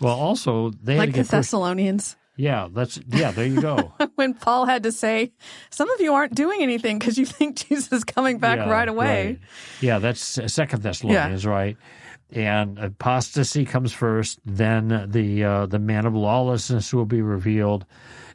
Well, 0.00 0.18
also 0.18 0.70
they 0.82 0.96
like 0.96 1.12
the 1.12 1.22
Thessalonians. 1.22 2.16
Yeah, 2.36 2.68
that's 2.72 2.98
yeah. 3.08 3.30
There 3.30 3.46
you 3.46 3.60
go. 3.60 3.92
when 4.16 4.34
Paul 4.34 4.66
had 4.66 4.82
to 4.82 4.92
say, 4.92 5.32
"Some 5.70 5.88
of 5.90 6.00
you 6.00 6.14
aren't 6.14 6.34
doing 6.34 6.62
anything 6.62 6.98
because 6.98 7.16
you 7.16 7.26
think 7.26 7.56
Jesus 7.68 7.92
is 7.92 8.04
coming 8.04 8.38
back 8.38 8.58
yeah, 8.58 8.70
right 8.70 8.88
away." 8.88 9.26
Right. 9.26 9.38
Yeah, 9.80 9.98
that's 10.00 10.20
Second 10.52 10.82
Thessalonians, 10.82 11.44
yeah. 11.44 11.50
right? 11.50 11.76
and 12.34 12.78
apostasy 12.78 13.64
comes 13.64 13.92
first. 13.92 14.40
Then 14.44 15.08
the 15.10 15.44
uh, 15.44 15.66
the 15.66 15.78
man 15.78 16.06
of 16.06 16.14
lawlessness 16.14 16.92
will 16.92 17.06
be 17.06 17.22
revealed, 17.22 17.86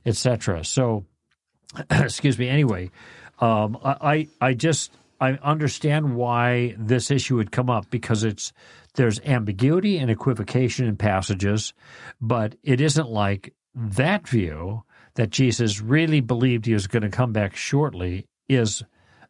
etc. 0.06 0.64
So, 0.64 1.06
excuse 1.90 2.40
me. 2.40 2.48
Anyway, 2.48 2.92
um, 3.40 3.78
I 3.84 4.30
I 4.40 4.54
just 4.54 4.92
I 5.20 5.34
understand 5.44 6.16
why 6.16 6.76
this 6.78 7.12
issue 7.12 7.36
would 7.36 7.52
come 7.52 7.70
up 7.70 7.90
because 7.90 8.24
it's 8.24 8.54
there's 8.96 9.20
ambiguity 9.22 9.98
and 9.98 10.10
equivocation 10.10 10.88
in 10.88 10.98
passages, 10.98 11.74
but 12.20 12.56
it 12.64 12.82
isn't 12.82 13.10
like 13.10 13.54
that 13.76 14.28
view 14.28 14.84
that 15.16 15.30
Jesus 15.30 15.82
really 15.82 16.22
believed 16.22 16.66
he 16.66 16.74
was 16.74 16.88
going 16.88 17.04
to 17.04 17.10
come 17.10 17.34
back 17.34 17.56
shortly 17.56 18.26
is 18.48 18.84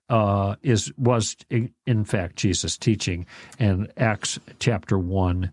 uh, 0.09 0.55
is 0.63 0.91
was 0.97 1.35
in 1.85 2.03
fact 2.03 2.35
Jesus' 2.35 2.77
teaching, 2.77 3.25
and 3.59 3.91
Acts 3.97 4.39
chapter 4.59 4.97
one 4.97 5.51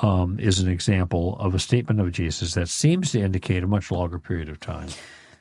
um, 0.00 0.38
is 0.40 0.58
an 0.60 0.68
example 0.68 1.36
of 1.38 1.54
a 1.54 1.58
statement 1.58 2.00
of 2.00 2.12
Jesus 2.12 2.54
that 2.54 2.68
seems 2.68 3.12
to 3.12 3.20
indicate 3.20 3.62
a 3.62 3.68
much 3.68 3.90
longer 3.90 4.18
period 4.18 4.48
of 4.48 4.58
time. 4.58 4.88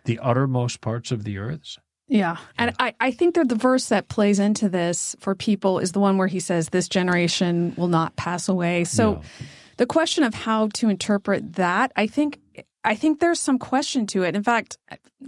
The 0.05 0.19
uttermost 0.19 0.81
parts 0.81 1.12
of 1.12 1.24
the 1.24 1.38
earth. 1.38 1.77
Yeah. 2.12 2.36
And 2.58 2.75
I, 2.77 2.94
I 3.00 3.12
think 3.12 3.36
that 3.36 3.48
the 3.48 3.56
verse 3.56 3.88
that 3.88 4.10
plays 4.10 4.38
into 4.38 4.68
this 4.68 5.15
for 5.22 5.34
people 5.34 5.80
is 5.80 5.94
the 5.94 6.01
one 6.01 6.18
where 6.18 6.27
he 6.27 6.41
says, 6.41 6.68
This 6.68 6.89
generation 6.89 7.74
will 7.77 7.88
not 7.88 8.18
pass 8.18 8.50
away. 8.50 8.84
So 8.84 9.22
the 9.77 9.86
question 9.86 10.25
of 10.25 10.34
how 10.34 10.68
to 10.74 10.89
interpret 10.89 11.53
that, 11.53 11.94
I 11.96 12.08
think 12.08 12.41
I 12.84 12.96
think 12.96 13.22
there's 13.22 13.39
some 13.39 13.58
question 13.58 14.08
to 14.08 14.24
it. 14.24 14.36
In 14.36 14.44
fact, 14.44 14.77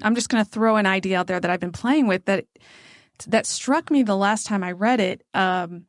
I'm 0.01 0.13
just 0.13 0.27
going 0.27 0.43
to 0.43 0.51
throw 0.51 0.75
an 0.75 0.85
idea 0.85 1.19
out 1.19 1.27
there 1.27 1.39
that 1.39 1.49
I've 1.49 1.61
been 1.61 1.71
playing 1.71 2.07
with 2.07 2.25
that 2.25 2.47
that 3.27 3.45
struck 3.45 3.89
me 3.89 4.03
the 4.03 4.17
last 4.17 4.45
time 4.45 4.61
I 4.61 4.73
read 4.73 4.99
it. 4.99 5.23
Um, 5.33 5.85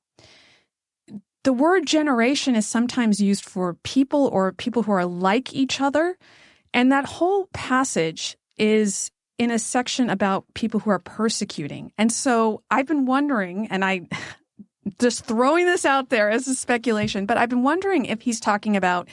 the 1.43 1.53
word 1.53 1.87
generation 1.87 2.55
is 2.55 2.69
sometimes 2.69 3.21
used 3.21 3.45
for 3.45 3.75
people 3.83 4.29
or 4.33 4.53
people 4.53 4.85
who 4.85 4.93
are 4.93 5.05
like 5.07 5.53
each 5.53 5.81
other. 5.81 6.17
And 6.73 6.93
that 6.93 7.05
whole 7.05 7.49
passage 7.53 8.37
is 8.57 9.11
in 9.39 9.51
a 9.51 9.59
section 9.59 10.11
about 10.11 10.45
people 10.55 10.81
who 10.81 10.91
are 10.91 10.99
persecuting. 10.99 11.93
And 11.99 12.13
so 12.13 12.63
I've 12.71 12.87
been 12.87 13.07
wondering, 13.07 13.69
and 13.69 13.85
I 13.85 14.03
just 15.01 15.25
throwing 15.25 15.67
this 15.67 15.85
out 15.85 16.11
there 16.11 16.31
as 16.31 16.47
a 16.47 16.55
speculation, 16.55 17.27
but 17.27 17.37
I've 17.37 17.49
been 17.49 17.63
wondering 17.63 18.07
if 18.07 18.23
he's 18.23 18.41
talking 18.41 18.77
about 18.77 19.09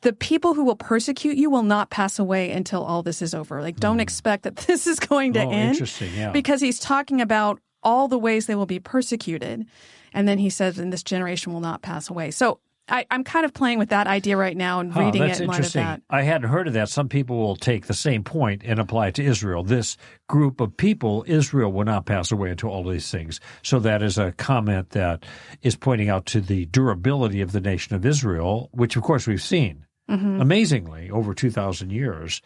the 0.00 0.12
people 0.12 0.52
who 0.52 0.64
will 0.64 0.76
persecute 0.76 1.36
you 1.36 1.50
will 1.50 1.62
not 1.62 1.88
pass 1.90 2.18
away 2.18 2.52
until 2.52 2.84
all 2.84 3.02
this 3.02 3.22
is 3.22 3.34
over. 3.34 3.62
Like, 3.62 3.76
don't 3.76 3.98
mm. 3.98 4.02
expect 4.02 4.44
that 4.44 4.56
this 4.68 4.86
is 4.86 4.98
going 5.00 5.32
to 5.34 5.40
oh, 5.40 5.50
end. 5.50 5.70
Interesting, 5.70 6.10
yeah. 6.14 6.30
Because 6.30 6.60
he's 6.60 6.78
talking 6.78 7.20
about 7.20 7.60
all 7.82 8.08
the 8.08 8.18
ways 8.18 8.46
they 8.46 8.54
will 8.54 8.66
be 8.66 8.80
persecuted. 8.80 9.66
And 10.12 10.28
then 10.28 10.38
he 10.38 10.48
says, 10.48 10.78
and 10.78 10.92
this 10.92 11.02
generation 11.02 11.52
will 11.52 11.60
not 11.60 11.82
pass 11.82 12.08
away. 12.08 12.30
So 12.30 12.60
I, 12.88 13.06
am 13.10 13.24
kind 13.24 13.44
of 13.44 13.54
playing 13.54 13.78
with 13.78 13.90
that 13.90 14.06
idea 14.06 14.36
right 14.36 14.56
now 14.56 14.80
and 14.80 14.94
reading 14.94 15.22
it 15.22 15.40
in 15.40 15.46
light 15.46 15.64
of 15.64 15.72
that. 15.72 16.02
I 16.10 16.22
hadn't 16.22 16.50
heard 16.50 16.68
of 16.68 16.74
that. 16.74 16.88
Some 16.88 17.08
people 17.08 17.38
will 17.38 17.56
take 17.56 17.86
the 17.86 17.94
same 17.94 18.24
point 18.24 18.62
and 18.64 18.78
apply 18.78 19.08
it 19.08 19.14
to 19.14 19.24
Israel. 19.24 19.62
This 19.62 19.96
group 20.28 20.60
of 20.60 20.76
people, 20.76 21.24
Israel, 21.26 21.72
will 21.72 21.84
not 21.84 22.06
pass 22.06 22.30
away 22.30 22.50
until 22.50 22.70
all 22.70 22.84
these 22.84 23.10
things. 23.10 23.40
So 23.62 23.78
that 23.80 24.02
is 24.02 24.18
a 24.18 24.32
comment 24.32 24.90
that 24.90 25.24
is 25.62 25.76
pointing 25.76 26.10
out 26.10 26.26
to 26.26 26.40
the 26.40 26.66
durability 26.66 27.40
of 27.40 27.52
the 27.52 27.60
nation 27.60 27.96
of 27.96 28.04
Israel, 28.04 28.68
which 28.72 28.96
of 28.96 29.02
course 29.02 29.26
we've 29.26 29.42
seen. 29.42 29.86
Mm-hmm. 30.10 30.42
Amazingly, 30.42 31.10
over 31.10 31.32
2,000 31.32 31.90
years. 31.90 32.42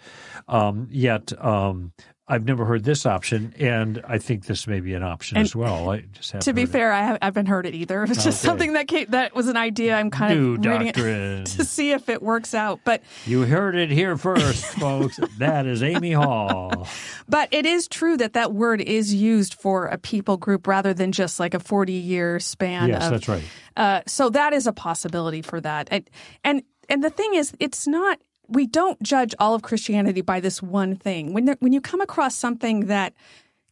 Um, 0.47 0.87
yet, 0.93 1.33
um, 1.45 1.93
I've 2.31 2.45
never 2.45 2.67
heard 2.67 2.85
this 2.85 3.07
option, 3.07 3.55
and 3.59 4.03
I 4.07 4.19
think 4.19 4.45
this 4.45 4.67
may 4.67 4.81
be 4.81 4.93
an 4.93 5.03
option 5.03 5.39
and 5.39 5.47
as 5.47 5.57
well. 5.57 5.91
I 5.91 6.05
just 6.13 6.41
to 6.43 6.53
be 6.53 6.67
fair, 6.67 6.93
I, 6.93 7.03
have, 7.03 7.19
haven't 7.23 7.47
heard 7.47 7.65
it 7.65 7.75
either. 7.75 8.05
It's 8.09 8.25
just 8.25 8.45
okay. 8.45 8.49
something 8.49 8.73
that 8.73 8.89
came, 8.89 9.07
that 9.11 9.35
was 9.35 9.49
an 9.49 9.57
idea. 9.57 9.95
I'm 9.95 10.11
kind 10.11 10.39
New 10.39 10.55
of 10.55 10.65
reading 10.65 10.87
doctrine. 10.93 11.43
it 11.43 11.47
to 11.47 11.65
see 11.65 11.93
if 11.93 12.09
it 12.09 12.23
works 12.23 12.53
out. 12.53 12.81
But 12.85 13.03
you 13.27 13.43
heard 13.43 13.77
it 13.77 13.91
here 13.91 14.17
first, 14.17 14.65
folks. 14.79 15.19
that 15.39 15.67
is 15.67 15.83
Amy 15.83 16.13
Hall. 16.13 16.87
But 17.29 17.49
it 17.53 17.65
is 17.65 17.87
true 17.89 18.17
that 18.17 18.33
that 18.33 18.53
word 18.53 18.81
is 18.81 19.15
used 19.15 19.55
for 19.55 19.87
a 19.87 19.99
people 19.99 20.37
group 20.37 20.67
rather 20.67 20.93
than 20.93 21.13
just 21.13 21.39
like 21.39 21.55
a 21.55 21.61
40 21.61 21.93
year 21.93 22.41
span. 22.41 22.89
Yes, 22.89 23.05
of, 23.05 23.11
that's 23.11 23.29
right. 23.29 23.45
Uh, 23.77 24.01
so 24.07 24.29
that 24.31 24.53
is 24.53 24.67
a 24.67 24.73
possibility 24.73 25.43
for 25.43 25.61
that. 25.61 25.89
And, 25.91 26.11
and 26.45 26.63
and 26.89 27.05
the 27.05 27.11
thing 27.11 27.35
is, 27.35 27.53
it's 27.61 27.87
not 27.87 28.19
we 28.49 28.67
don't 28.67 29.01
judge 29.03 29.35
all 29.39 29.55
of 29.55 29.63
Christianity 29.63 30.23
by 30.23 30.41
this 30.41 30.63
one 30.63 30.97
thing. 30.97 31.33
When 31.33 31.45
there, 31.45 31.57
when 31.61 31.73
you 31.73 31.81
come 31.81 32.01
across 32.01 32.35
something 32.35 32.87
that 32.87 33.15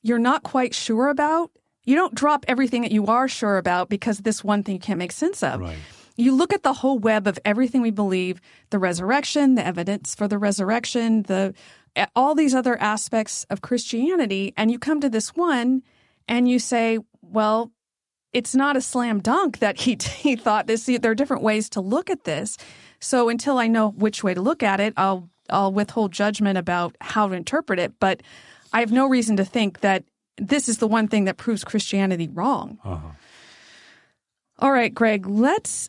you're 0.03 0.19
not 0.19 0.43
quite 0.43 0.75
sure 0.75 1.09
about, 1.09 1.51
you 1.85 1.95
don't 1.95 2.15
drop 2.15 2.45
everything 2.49 2.83
that 2.83 2.93
you 2.93 3.07
are 3.07 3.29
sure 3.29 3.59
about 3.59 3.89
because 3.89 4.19
this 4.19 4.45
one 4.45 4.63
thing 4.63 4.75
you 4.75 4.81
can't 4.81 4.99
make 4.99 5.13
sense 5.13 5.43
of. 5.43 5.61
Right. 5.61 5.79
You 6.17 6.35
look 6.35 6.53
at 6.53 6.63
the 6.63 6.73
whole 6.73 6.99
web 6.99 7.27
of 7.27 7.39
everything 7.45 7.83
we 7.83 7.91
believe, 7.91 8.41
the 8.71 8.79
resurrection, 8.79 9.55
the 9.55 9.67
evidence 9.67 10.15
for 10.15 10.29
the 10.29 10.39
resurrection, 10.39 11.23
the 11.23 11.55
all 12.15 12.35
these 12.35 12.55
other 12.55 12.79
aspects 12.79 13.45
of 13.49 13.63
Christianity, 13.63 14.53
and 14.57 14.71
you 14.71 14.79
come 14.79 15.01
to 15.01 15.09
this 15.09 15.35
one 15.35 15.83
and 16.29 16.49
you 16.49 16.59
say, 16.59 16.99
well, 17.23 17.73
it's 18.33 18.55
not 18.55 18.77
a 18.77 18.83
slam 18.83 19.21
dunk 19.21 19.61
that 19.61 19.81
he 19.81 19.97
he 20.19 20.37
thought 20.37 20.67
this. 20.67 20.87
There 20.87 21.11
are 21.11 21.15
different 21.15 21.43
ways 21.43 21.71
to 21.71 21.81
look 21.81 22.11
at 22.11 22.25
this. 22.25 22.57
So 23.07 23.29
until 23.29 23.57
I 23.57 23.69
know 23.69 23.91
which 23.91 24.25
way 24.25 24.35
to 24.35 24.41
look 24.41 24.65
at 24.65 24.81
it, 24.81 24.93
I'll 24.97 25.31
I'll 25.49 25.73
withhold 25.73 26.11
judgment 26.11 26.59
about 26.59 26.97
how 27.01 27.29
to 27.29 27.35
interpret 27.35 27.79
it. 27.79 27.93
But 28.01 28.21
I 28.73 28.81
have 28.81 28.91
no 28.91 29.07
reason 29.09 29.37
to 29.37 29.45
think 29.45 29.81
that 29.81 30.03
this 30.39 30.69
is 30.69 30.79
the 30.79 30.89
one 30.89 31.07
thing 31.07 31.25
that 31.27 31.37
proves 31.37 31.63
Christianity 31.63 32.27
wrong. 32.27 32.79
Uh-huh. 32.85 33.09
All 34.59 34.73
right, 34.73 34.93
Greg, 34.93 35.25
let's. 35.25 35.89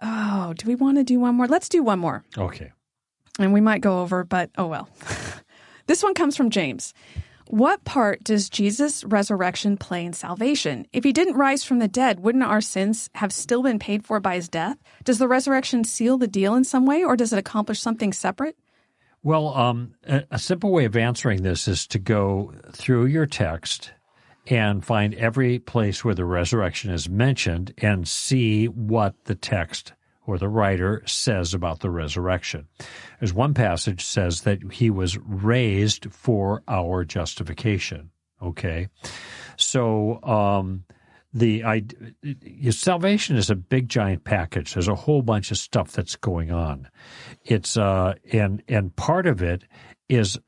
Oh, 0.00 0.54
do 0.56 0.68
we 0.68 0.76
want 0.76 0.96
to 0.98 1.02
do 1.02 1.18
one 1.18 1.34
more? 1.34 1.48
Let's 1.48 1.68
do 1.68 1.82
one 1.82 1.98
more. 1.98 2.22
Okay. 2.38 2.70
And 3.40 3.52
we 3.52 3.60
might 3.60 3.80
go 3.80 4.02
over, 4.02 4.22
but 4.22 4.50
oh 4.56 4.68
well. 4.68 4.88
this 5.86 6.04
one 6.04 6.14
comes 6.14 6.36
from 6.36 6.50
James. 6.50 6.94
What 7.48 7.84
part 7.84 8.24
does 8.24 8.48
Jesus' 8.48 9.04
resurrection 9.04 9.76
play 9.76 10.04
in 10.04 10.14
salvation? 10.14 10.86
If 10.94 11.04
he 11.04 11.12
didn't 11.12 11.36
rise 11.36 11.62
from 11.62 11.78
the 11.78 11.88
dead, 11.88 12.20
wouldn't 12.20 12.42
our 12.42 12.62
sins 12.62 13.10
have 13.16 13.32
still 13.32 13.62
been 13.62 13.78
paid 13.78 14.04
for 14.04 14.18
by 14.18 14.36
his 14.36 14.48
death? 14.48 14.78
Does 15.04 15.18
the 15.18 15.28
resurrection 15.28 15.84
seal 15.84 16.16
the 16.16 16.26
deal 16.26 16.54
in 16.54 16.64
some 16.64 16.86
way, 16.86 17.04
or 17.04 17.16
does 17.16 17.34
it 17.34 17.38
accomplish 17.38 17.80
something 17.80 18.14
separate? 18.14 18.56
Well, 19.22 19.48
um, 19.54 19.94
a, 20.06 20.24
a 20.30 20.38
simple 20.38 20.72
way 20.72 20.86
of 20.86 20.96
answering 20.96 21.42
this 21.42 21.68
is 21.68 21.86
to 21.88 21.98
go 21.98 22.54
through 22.72 23.06
your 23.06 23.26
text 23.26 23.92
and 24.46 24.84
find 24.84 25.14
every 25.14 25.58
place 25.58 26.04
where 26.04 26.14
the 26.14 26.24
resurrection 26.24 26.90
is 26.90 27.08
mentioned 27.08 27.74
and 27.78 28.08
see 28.08 28.66
what 28.66 29.14
the 29.24 29.34
text 29.34 29.92
or 30.26 30.38
the 30.38 30.48
writer 30.48 31.02
says 31.06 31.54
about 31.54 31.80
the 31.80 31.90
resurrection. 31.90 32.66
As 33.20 33.32
one 33.32 33.54
passage 33.54 34.04
says 34.04 34.42
that 34.42 34.72
he 34.72 34.90
was 34.90 35.18
raised 35.18 36.10
for 36.12 36.62
our 36.68 37.04
justification. 37.04 38.10
Okay, 38.42 38.88
so 39.56 40.22
um, 40.22 40.84
the 41.32 41.64
I, 41.64 41.84
salvation 42.70 43.36
is 43.36 43.50
a 43.50 43.54
big 43.54 43.88
giant 43.88 44.24
package. 44.24 44.74
There's 44.74 44.88
a 44.88 44.94
whole 44.94 45.22
bunch 45.22 45.50
of 45.50 45.58
stuff 45.58 45.92
that's 45.92 46.16
going 46.16 46.50
on. 46.50 46.88
It's 47.44 47.76
uh, 47.76 48.14
and 48.32 48.62
and 48.68 48.94
part 48.96 49.26
of 49.26 49.42
it 49.42 49.64
is 50.08 50.38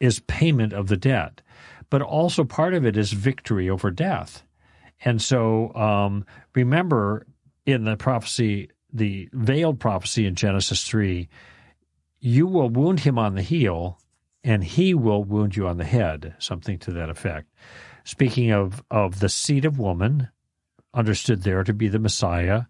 is 0.00 0.20
payment 0.20 0.72
of 0.72 0.88
the 0.88 0.96
debt, 0.96 1.40
but 1.88 2.02
also 2.02 2.44
part 2.44 2.74
of 2.74 2.84
it 2.84 2.96
is 2.96 3.12
victory 3.12 3.70
over 3.70 3.90
death. 3.90 4.44
And 5.04 5.20
so 5.20 5.74
um, 5.74 6.24
remember 6.54 7.26
in 7.66 7.84
the 7.84 7.96
prophecy 7.96 8.70
the 8.94 9.28
veiled 9.32 9.80
prophecy 9.80 10.24
in 10.24 10.34
Genesis 10.34 10.84
3 10.84 11.28
you 12.24 12.46
will 12.46 12.70
wound 12.70 13.00
him 13.00 13.18
on 13.18 13.34
the 13.34 13.42
heel 13.42 13.98
and 14.42 14.64
he 14.64 14.94
will 14.94 15.22
wound 15.22 15.54
you 15.56 15.68
on 15.68 15.76
the 15.76 15.84
head, 15.84 16.34
something 16.38 16.78
to 16.78 16.90
that 16.90 17.10
effect. 17.10 17.50
Speaking 18.02 18.50
of, 18.50 18.82
of 18.90 19.20
the 19.20 19.28
seed 19.28 19.66
of 19.66 19.78
woman, 19.78 20.28
understood 20.94 21.42
there 21.42 21.62
to 21.64 21.74
be 21.74 21.86
the 21.86 21.98
Messiah, 21.98 22.62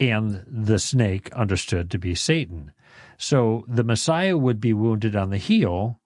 and 0.00 0.42
the 0.46 0.78
snake 0.78 1.30
understood 1.32 1.90
to 1.90 1.98
be 1.98 2.14
Satan. 2.14 2.72
So 3.18 3.64
the 3.68 3.84
Messiah 3.84 4.38
would 4.38 4.58
be 4.58 4.72
wounded 4.72 5.14
on 5.14 5.28
the 5.28 5.38
heel, 5.38 6.00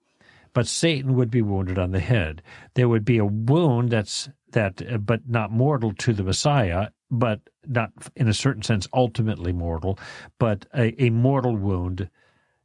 but 0.52 0.66
Satan 0.66 1.14
would 1.14 1.30
be 1.30 1.42
wounded 1.42 1.78
on 1.78 1.92
the 1.92 2.00
head. 2.00 2.42
There 2.74 2.88
would 2.88 3.04
be 3.04 3.18
a 3.18 3.24
wound 3.24 3.90
that's 3.90 4.28
that, 4.52 5.06
but 5.06 5.28
not 5.28 5.52
mortal 5.52 5.92
to 5.94 6.12
the 6.12 6.24
Messiah, 6.24 6.88
but 7.12 7.40
not 7.66 7.92
in 8.16 8.26
a 8.26 8.34
certain 8.34 8.62
sense 8.62 8.88
ultimately 8.92 9.52
mortal, 9.52 9.98
but 10.38 10.66
a, 10.74 11.00
a 11.04 11.10
mortal 11.10 11.56
wound 11.56 12.08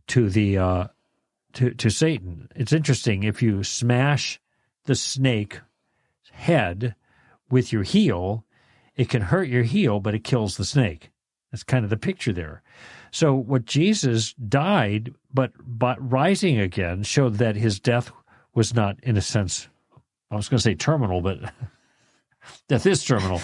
to 0.08 0.30
the 0.30 0.58
uh, 0.58 0.88
to 1.54 1.72
to 1.76 1.90
Satan. 1.90 2.48
It's 2.56 2.74
interesting 2.74 3.24
if 3.24 3.44
you 3.44 3.64
smash 3.64 4.40
the 4.86 4.96
snake 4.96 5.60
head 6.32 6.96
with 7.50 7.74
your 7.74 7.84
heel, 7.84 8.46
it 8.96 9.10
can 9.10 9.22
hurt 9.22 9.50
your 9.50 9.64
heel, 9.64 10.00
but 10.00 10.16
it 10.16 10.24
kills 10.24 10.56
the 10.56 10.66
snake. 10.66 11.12
That's 11.52 11.64
kind 11.64 11.84
of 11.84 11.90
the 11.90 11.98
picture 11.98 12.34
there. 12.34 12.62
So 13.12 13.34
what 13.36 13.66
Jesus 13.66 14.34
died, 14.34 15.14
but 15.34 15.52
but 15.66 15.98
rising 16.12 16.60
again, 16.60 17.04
showed 17.04 17.36
that 17.36 17.56
his 17.58 17.80
death 17.80 18.12
was 18.54 18.74
not, 18.74 18.98
in 19.04 19.18
a 19.18 19.22
sense, 19.22 19.68
I 20.32 20.36
was 20.36 20.50
going 20.50 20.58
to 20.58 20.64
say 20.64 20.76
terminal, 20.76 21.22
but 21.22 21.40
death 22.68 22.86
is 22.86 23.04
terminal. 23.04 23.42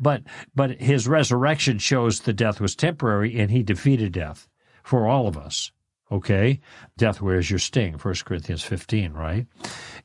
but 0.00 0.22
but 0.54 0.80
his 0.80 1.08
resurrection 1.08 1.78
shows 1.78 2.20
the 2.20 2.32
death 2.32 2.60
was 2.60 2.76
temporary 2.76 3.38
and 3.38 3.50
he 3.50 3.62
defeated 3.62 4.12
death 4.12 4.48
for 4.82 5.06
all 5.06 5.26
of 5.26 5.36
us. 5.36 5.72
Okay, 6.10 6.60
death 6.96 7.20
wears 7.20 7.50
your 7.50 7.58
sting. 7.58 7.98
First 7.98 8.24
Corinthians 8.24 8.62
fifteen, 8.62 9.12
right? 9.12 9.46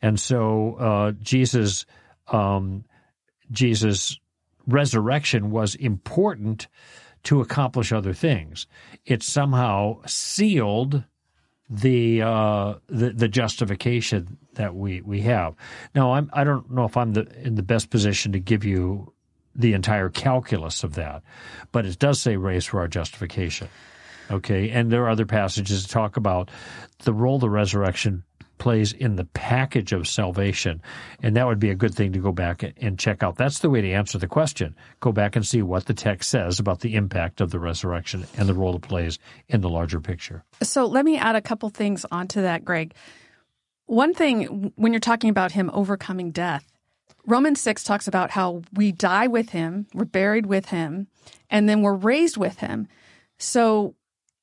And 0.02 0.20
so 0.20 0.76
uh, 0.76 1.12
Jesus, 1.22 1.86
um, 2.28 2.84
Jesus' 3.52 4.20
resurrection 4.68 5.50
was 5.50 5.76
important 5.76 6.68
to 7.24 7.40
accomplish 7.40 7.94
other 7.94 8.14
things. 8.14 8.68
It 9.06 9.24
somehow 9.24 10.02
sealed 10.06 11.04
the 11.74 12.22
uh, 12.22 12.76
the, 12.88 13.10
the 13.12 13.28
justification 13.28 14.38
that 14.54 14.76
we, 14.76 15.02
we 15.02 15.22
have. 15.22 15.56
Now, 15.96 16.14
I'm 16.14 16.30
I 16.32 16.44
don't 16.44 16.70
know 16.70 16.86
if 16.86 16.96
I'm 16.96 17.14
the, 17.14 17.28
in 17.42 17.56
the 17.56 17.64
best 17.64 17.90
position 17.90 18.32
to 18.34 18.40
give 18.40 18.64
you 18.64 19.12
the 19.56 19.74
entire 19.74 20.10
calculus 20.10 20.84
of 20.84 20.96
that, 20.96 21.24
but 21.72 21.86
it 21.86 21.98
does 21.98 22.22
say 22.22 22.38
race 22.38 22.66
for 22.66 22.80
our 22.80 22.88
justification. 22.88 23.70
Okay, 24.30 24.70
and 24.70 24.92
there 24.92 25.04
are 25.04 25.10
other 25.10 25.26
passages 25.26 25.84
that 25.84 25.92
talk 25.92 26.16
about 26.16 26.50
the 27.00 27.14
role 27.14 27.40
the 27.40 27.50
resurrection 27.50 28.24
plays 28.64 28.94
in 28.94 29.18
the 29.18 29.26
package 29.26 29.92
of 29.92 30.08
salvation. 30.08 30.82
And 31.22 31.36
that 31.36 31.46
would 31.46 31.60
be 31.60 31.70
a 31.70 31.76
good 31.76 31.94
thing 31.94 32.14
to 32.14 32.20
go 32.20 32.32
back 32.32 32.64
and 32.78 32.98
check 32.98 33.22
out. 33.22 33.36
That's 33.36 33.60
the 33.60 33.70
way 33.70 33.82
to 33.82 33.92
answer 33.92 34.18
the 34.18 34.26
question. 34.26 34.74
Go 35.02 35.12
back 35.12 35.36
and 35.36 35.46
see 35.46 35.62
what 35.62 35.86
the 35.86 35.94
text 35.94 36.30
says 36.30 36.60
about 36.60 36.80
the 36.80 36.96
impact 36.96 37.42
of 37.42 37.52
the 37.52 37.60
resurrection 37.60 38.26
and 38.38 38.48
the 38.48 38.54
role 38.54 38.78
it 38.78 38.82
plays 38.82 39.20
in 39.50 39.60
the 39.60 39.70
larger 39.70 40.00
picture. 40.00 40.46
So 40.62 40.86
let 40.86 41.04
me 41.04 41.18
add 41.18 41.36
a 41.36 41.42
couple 41.42 41.68
things 41.72 42.06
onto 42.10 42.42
that, 42.42 42.64
Greg. 42.64 42.94
One 43.86 44.14
thing, 44.14 44.72
when 44.78 44.94
you're 44.94 45.02
talking 45.02 45.30
about 45.30 45.52
him 45.52 45.70
overcoming 45.74 46.32
death, 46.32 46.66
Romans 47.28 47.60
6 47.60 47.84
talks 47.84 48.08
about 48.08 48.32
how 48.32 48.62
we 48.72 48.94
die 48.94 49.28
with 49.28 49.50
him, 49.50 49.88
we're 49.94 50.06
buried 50.06 50.46
with 50.46 50.68
him, 50.68 51.08
and 51.50 51.68
then 51.68 51.82
we're 51.82 51.94
raised 51.94 52.38
with 52.38 52.60
him. 52.60 52.88
So 53.40 53.96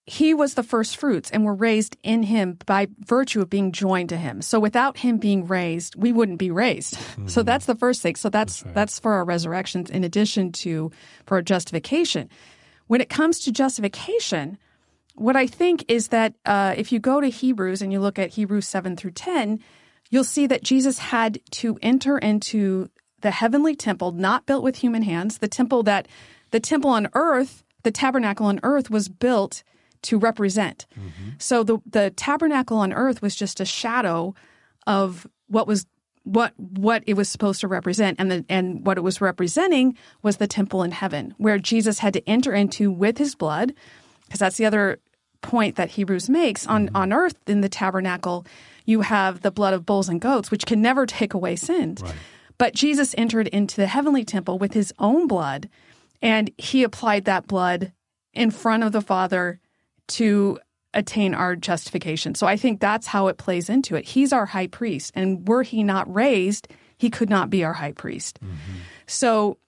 he 0.07 0.35
was 0.35 0.55
the 0.55 0.63
first 0.63 0.97
fruits 0.97 1.31
and 1.31 1.45
were 1.45 1.55
raised 1.55 1.97
in 2.03 2.23
him 2.23 2.59
by 2.67 2.89
virtue 2.99 3.41
of 3.41 3.51
being 3.51 3.71
joined 3.71 4.09
to 4.09 4.17
him. 4.17 4.43
So 4.43 4.59
without 4.59 4.99
him 4.99 5.19
being 5.19 5.47
raised, 5.47 5.95
we 5.95 6.13
wouldn't 6.13 6.39
be 6.39 6.51
raised. 6.51 6.95
Mm-hmm. 6.95 7.29
So 7.29 7.43
that's 7.43 7.67
the 7.67 7.75
first 7.75 8.03
thing. 8.03 8.17
So 8.17 8.29
that's 8.29 8.41
that's, 8.61 8.65
right. 8.65 8.75
that's 8.75 8.99
for 8.99 9.13
our 9.13 9.25
resurrections 9.25 9.91
in 9.91 10.03
addition 10.03 10.53
to 10.53 10.91
for 11.27 11.37
our 11.37 11.43
justification. 11.43 12.29
When 12.87 13.01
it 13.01 13.09
comes 13.09 13.41
to 13.41 13.53
justification, 13.53 14.59
what 15.15 15.37
I 15.37 15.47
think 15.47 15.85
is 15.87 16.09
that 16.09 16.35
uh, 16.45 16.75
if 16.77 16.93
you 16.93 16.99
go 16.99 17.21
to 17.21 17.29
Hebrews 17.29 17.83
and 17.83 17.93
you 17.93 18.01
look 18.01 18.19
at 18.19 18.31
Hebrews 18.31 18.67
7 18.67 18.97
through 18.97 19.13
10, 19.13 19.61
you'll 20.11 20.25
see 20.25 20.47
that 20.47 20.65
Jesus 20.65 20.99
had 20.99 21.41
to 21.53 21.79
enter 21.83 22.19
into 22.19 22.89
the 23.21 23.31
heavenly 23.31 23.77
temple, 23.77 24.13
not 24.13 24.47
built 24.47 24.65
with 24.65 24.77
human 24.77 25.03
hands, 25.03 25.39
the 25.39 25.49
temple 25.49 25.83
that 25.85 26.09
the 26.51 26.61
temple 26.61 26.91
on 26.91 27.09
earth, 27.15 27.63
the 27.83 27.91
tabernacle 27.91 28.47
on 28.47 28.61
earth 28.63 28.91
was 28.91 29.09
built 29.09 29.63
to 30.03 30.19
represent. 30.19 30.87
Mm-hmm. 30.99 31.31
So 31.39 31.63
the 31.63 31.79
the 31.87 32.11
tabernacle 32.11 32.79
on 32.79 32.93
earth 32.93 33.23
was 33.23 33.35
just 33.35 33.61
a 33.61 33.65
shadow 33.65 34.35
of 34.87 35.27
what 35.49 35.67
was 35.67 35.87
what 36.25 36.53
what 36.59 37.03
it 37.07 37.15
was 37.15 37.29
supposed 37.29 37.61
to 37.61 37.69
represent 37.69 38.19
and 38.21 38.31
the 38.31 38.45
and 38.49 38.85
what 38.85 38.99
it 38.99 39.03
was 39.03 39.21
representing 39.21 39.97
was 40.23 40.37
the 40.37 40.47
temple 40.47 40.83
in 40.83 40.91
heaven 40.91 41.35
where 41.39 41.59
Jesus 41.59 41.99
had 41.99 42.13
to 42.13 42.29
enter 42.29 42.53
into 42.53 42.91
with 42.91 43.19
his 43.19 43.35
blood 43.35 43.73
because 44.25 44.41
that's 44.41 44.57
the 44.57 44.67
other 44.67 44.99
point 45.43 45.77
that 45.77 45.91
Hebrews 45.91 46.29
makes 46.29 46.67
on 46.67 46.87
mm-hmm. 46.87 46.97
on 46.97 47.13
earth 47.13 47.37
in 47.47 47.63
the 47.63 47.69
tabernacle 47.69 48.47
you 48.85 49.01
have 49.01 49.41
the 49.41 49.51
blood 49.51 49.73
of 49.73 49.87
bulls 49.87 50.09
and 50.09 50.21
goats 50.21 50.51
which 50.51 50.67
can 50.67 50.83
never 50.83 51.07
take 51.07 51.33
away 51.33 51.57
sins 51.57 52.03
right. 52.03 52.15
but 52.59 52.75
Jesus 52.75 53.15
entered 53.17 53.49
into 53.49 53.77
the 53.77 53.87
heavenly 53.87 54.25
temple 54.25 54.59
with 54.59 54.75
his 54.75 54.93
own 54.99 55.27
blood 55.27 55.71
and 56.21 56.51
he 56.59 56.83
applied 56.83 57.25
that 57.25 57.47
blood 57.47 57.93
in 58.35 58.51
front 58.51 58.83
of 58.83 58.93
the 58.93 59.01
father 59.01 59.59
to 60.11 60.59
attain 60.93 61.35
our 61.35 61.55
justification. 61.57 62.35
So 62.35 62.47
I 62.47 62.57
think 62.57 62.81
that's 62.81 63.07
how 63.07 63.29
it 63.29 63.39
plays 63.39 63.69
into 63.69 63.95
it. 63.95 64.05
He's 64.05 64.33
our 64.33 64.47
high 64.47 64.67
priest, 64.67 65.13
and 65.15 65.47
were 65.47 65.63
he 65.63 65.83
not 65.83 66.13
raised, 66.13 66.69
he 66.99 67.11
could 67.11 67.31
not 67.31 67.51
be 67.51 67.65
our 67.65 67.73
high 67.73 67.93
priest. 67.93 68.41
Mm-hmm. 68.43 68.79
So 69.07 69.59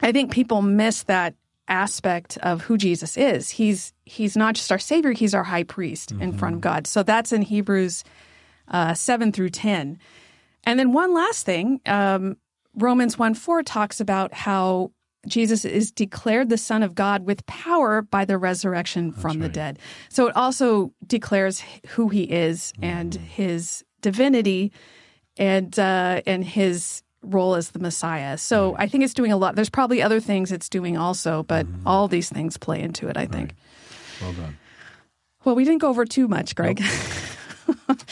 I 0.00 0.12
think 0.12 0.32
people 0.32 0.62
miss 0.62 1.04
that 1.04 1.34
aspect 1.68 2.36
of 2.38 2.62
who 2.62 2.76
Jesus 2.76 3.16
is. 3.16 3.50
He's 3.50 3.92
he's 4.04 4.36
not 4.36 4.54
just 4.54 4.70
our 4.72 4.78
savior, 4.78 5.12
he's 5.12 5.34
our 5.34 5.44
high 5.44 5.62
priest 5.62 6.12
mm-hmm. 6.12 6.22
in 6.22 6.32
front 6.38 6.56
of 6.56 6.60
God. 6.60 6.86
So 6.86 7.02
that's 7.02 7.32
in 7.32 7.42
Hebrews 7.42 8.04
uh, 8.68 8.94
7 8.94 9.32
through 9.32 9.50
10. 9.50 9.98
And 10.64 10.78
then 10.78 10.92
one 10.92 11.12
last 11.12 11.44
thing, 11.44 11.80
um, 11.86 12.36
Romans 12.74 13.18
1 13.18 13.34
4 13.34 13.62
talks 13.62 14.00
about 14.00 14.32
how 14.32 14.90
Jesus 15.26 15.64
is 15.64 15.90
declared 15.90 16.48
the 16.48 16.58
Son 16.58 16.82
of 16.82 16.94
God 16.94 17.24
with 17.24 17.44
power 17.46 18.02
by 18.02 18.24
the 18.24 18.38
resurrection 18.38 19.10
That's 19.10 19.22
from 19.22 19.40
right. 19.40 19.42
the 19.42 19.48
dead. 19.48 19.78
So 20.08 20.26
it 20.26 20.36
also 20.36 20.92
declares 21.06 21.62
who 21.88 22.08
he 22.08 22.24
is 22.24 22.72
mm. 22.78 22.84
and 22.84 23.14
his 23.14 23.84
divinity 24.00 24.72
and 25.36 25.76
uh, 25.78 26.22
and 26.26 26.44
his 26.44 27.02
role 27.22 27.54
as 27.54 27.70
the 27.70 27.78
Messiah. 27.78 28.36
So. 28.36 28.76
I 28.78 28.86
think 28.86 29.02
it's 29.02 29.14
doing 29.14 29.32
a 29.32 29.36
lot. 29.36 29.54
There's 29.56 29.70
probably 29.70 30.02
other 30.02 30.20
things 30.20 30.52
it's 30.52 30.68
doing 30.68 30.98
also, 30.98 31.42
but 31.44 31.66
mm. 31.66 31.80
all 31.86 32.06
these 32.06 32.28
things 32.28 32.56
play 32.58 32.80
into 32.80 33.08
it, 33.08 33.16
I 33.16 33.26
think. 33.26 33.54
Right. 34.20 34.22
Well 34.22 34.32
done. 34.32 34.58
Well, 35.44 35.54
we 35.54 35.64
didn't 35.64 35.80
go 35.80 35.88
over 35.88 36.04
too 36.04 36.28
much, 36.28 36.54
Greg. 36.54 36.80
Nope. 36.80 36.90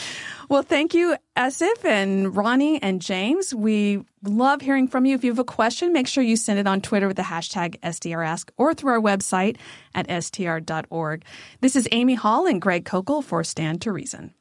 Well, 0.53 0.63
thank 0.63 0.93
you, 0.93 1.17
Asif 1.35 1.83
and 1.83 2.37
Ronnie 2.37 2.83
and 2.83 3.01
James. 3.01 3.55
We 3.55 4.05
love 4.23 4.61
hearing 4.61 4.87
from 4.87 5.07
you. 5.07 5.15
If 5.15 5.25
you 5.25 5.31
have 5.31 5.39
a 5.39 5.45
question, 5.45 5.95
make 5.95 6.07
sure 6.07 6.23
you 6.23 6.37
send 6.37 6.59
it 6.59 6.67
on 6.67 6.83
Twitter 6.83 7.09
with 7.09 7.17
the 7.17 7.23
hashtag 7.23 7.81
STRask 7.81 8.51
or 8.59 8.75
through 8.75 8.93
our 8.93 9.01
website 9.01 9.57
at 9.95 10.11
str.org. 10.23 11.25
This 11.63 11.75
is 11.75 11.89
Amy 11.91 12.17
Hall 12.17 12.47
and 12.47 12.61
Greg 12.61 12.85
Koukl 12.85 13.25
for 13.25 13.43
Stand 13.43 13.81
to 13.81 13.93
Reason. 13.93 14.35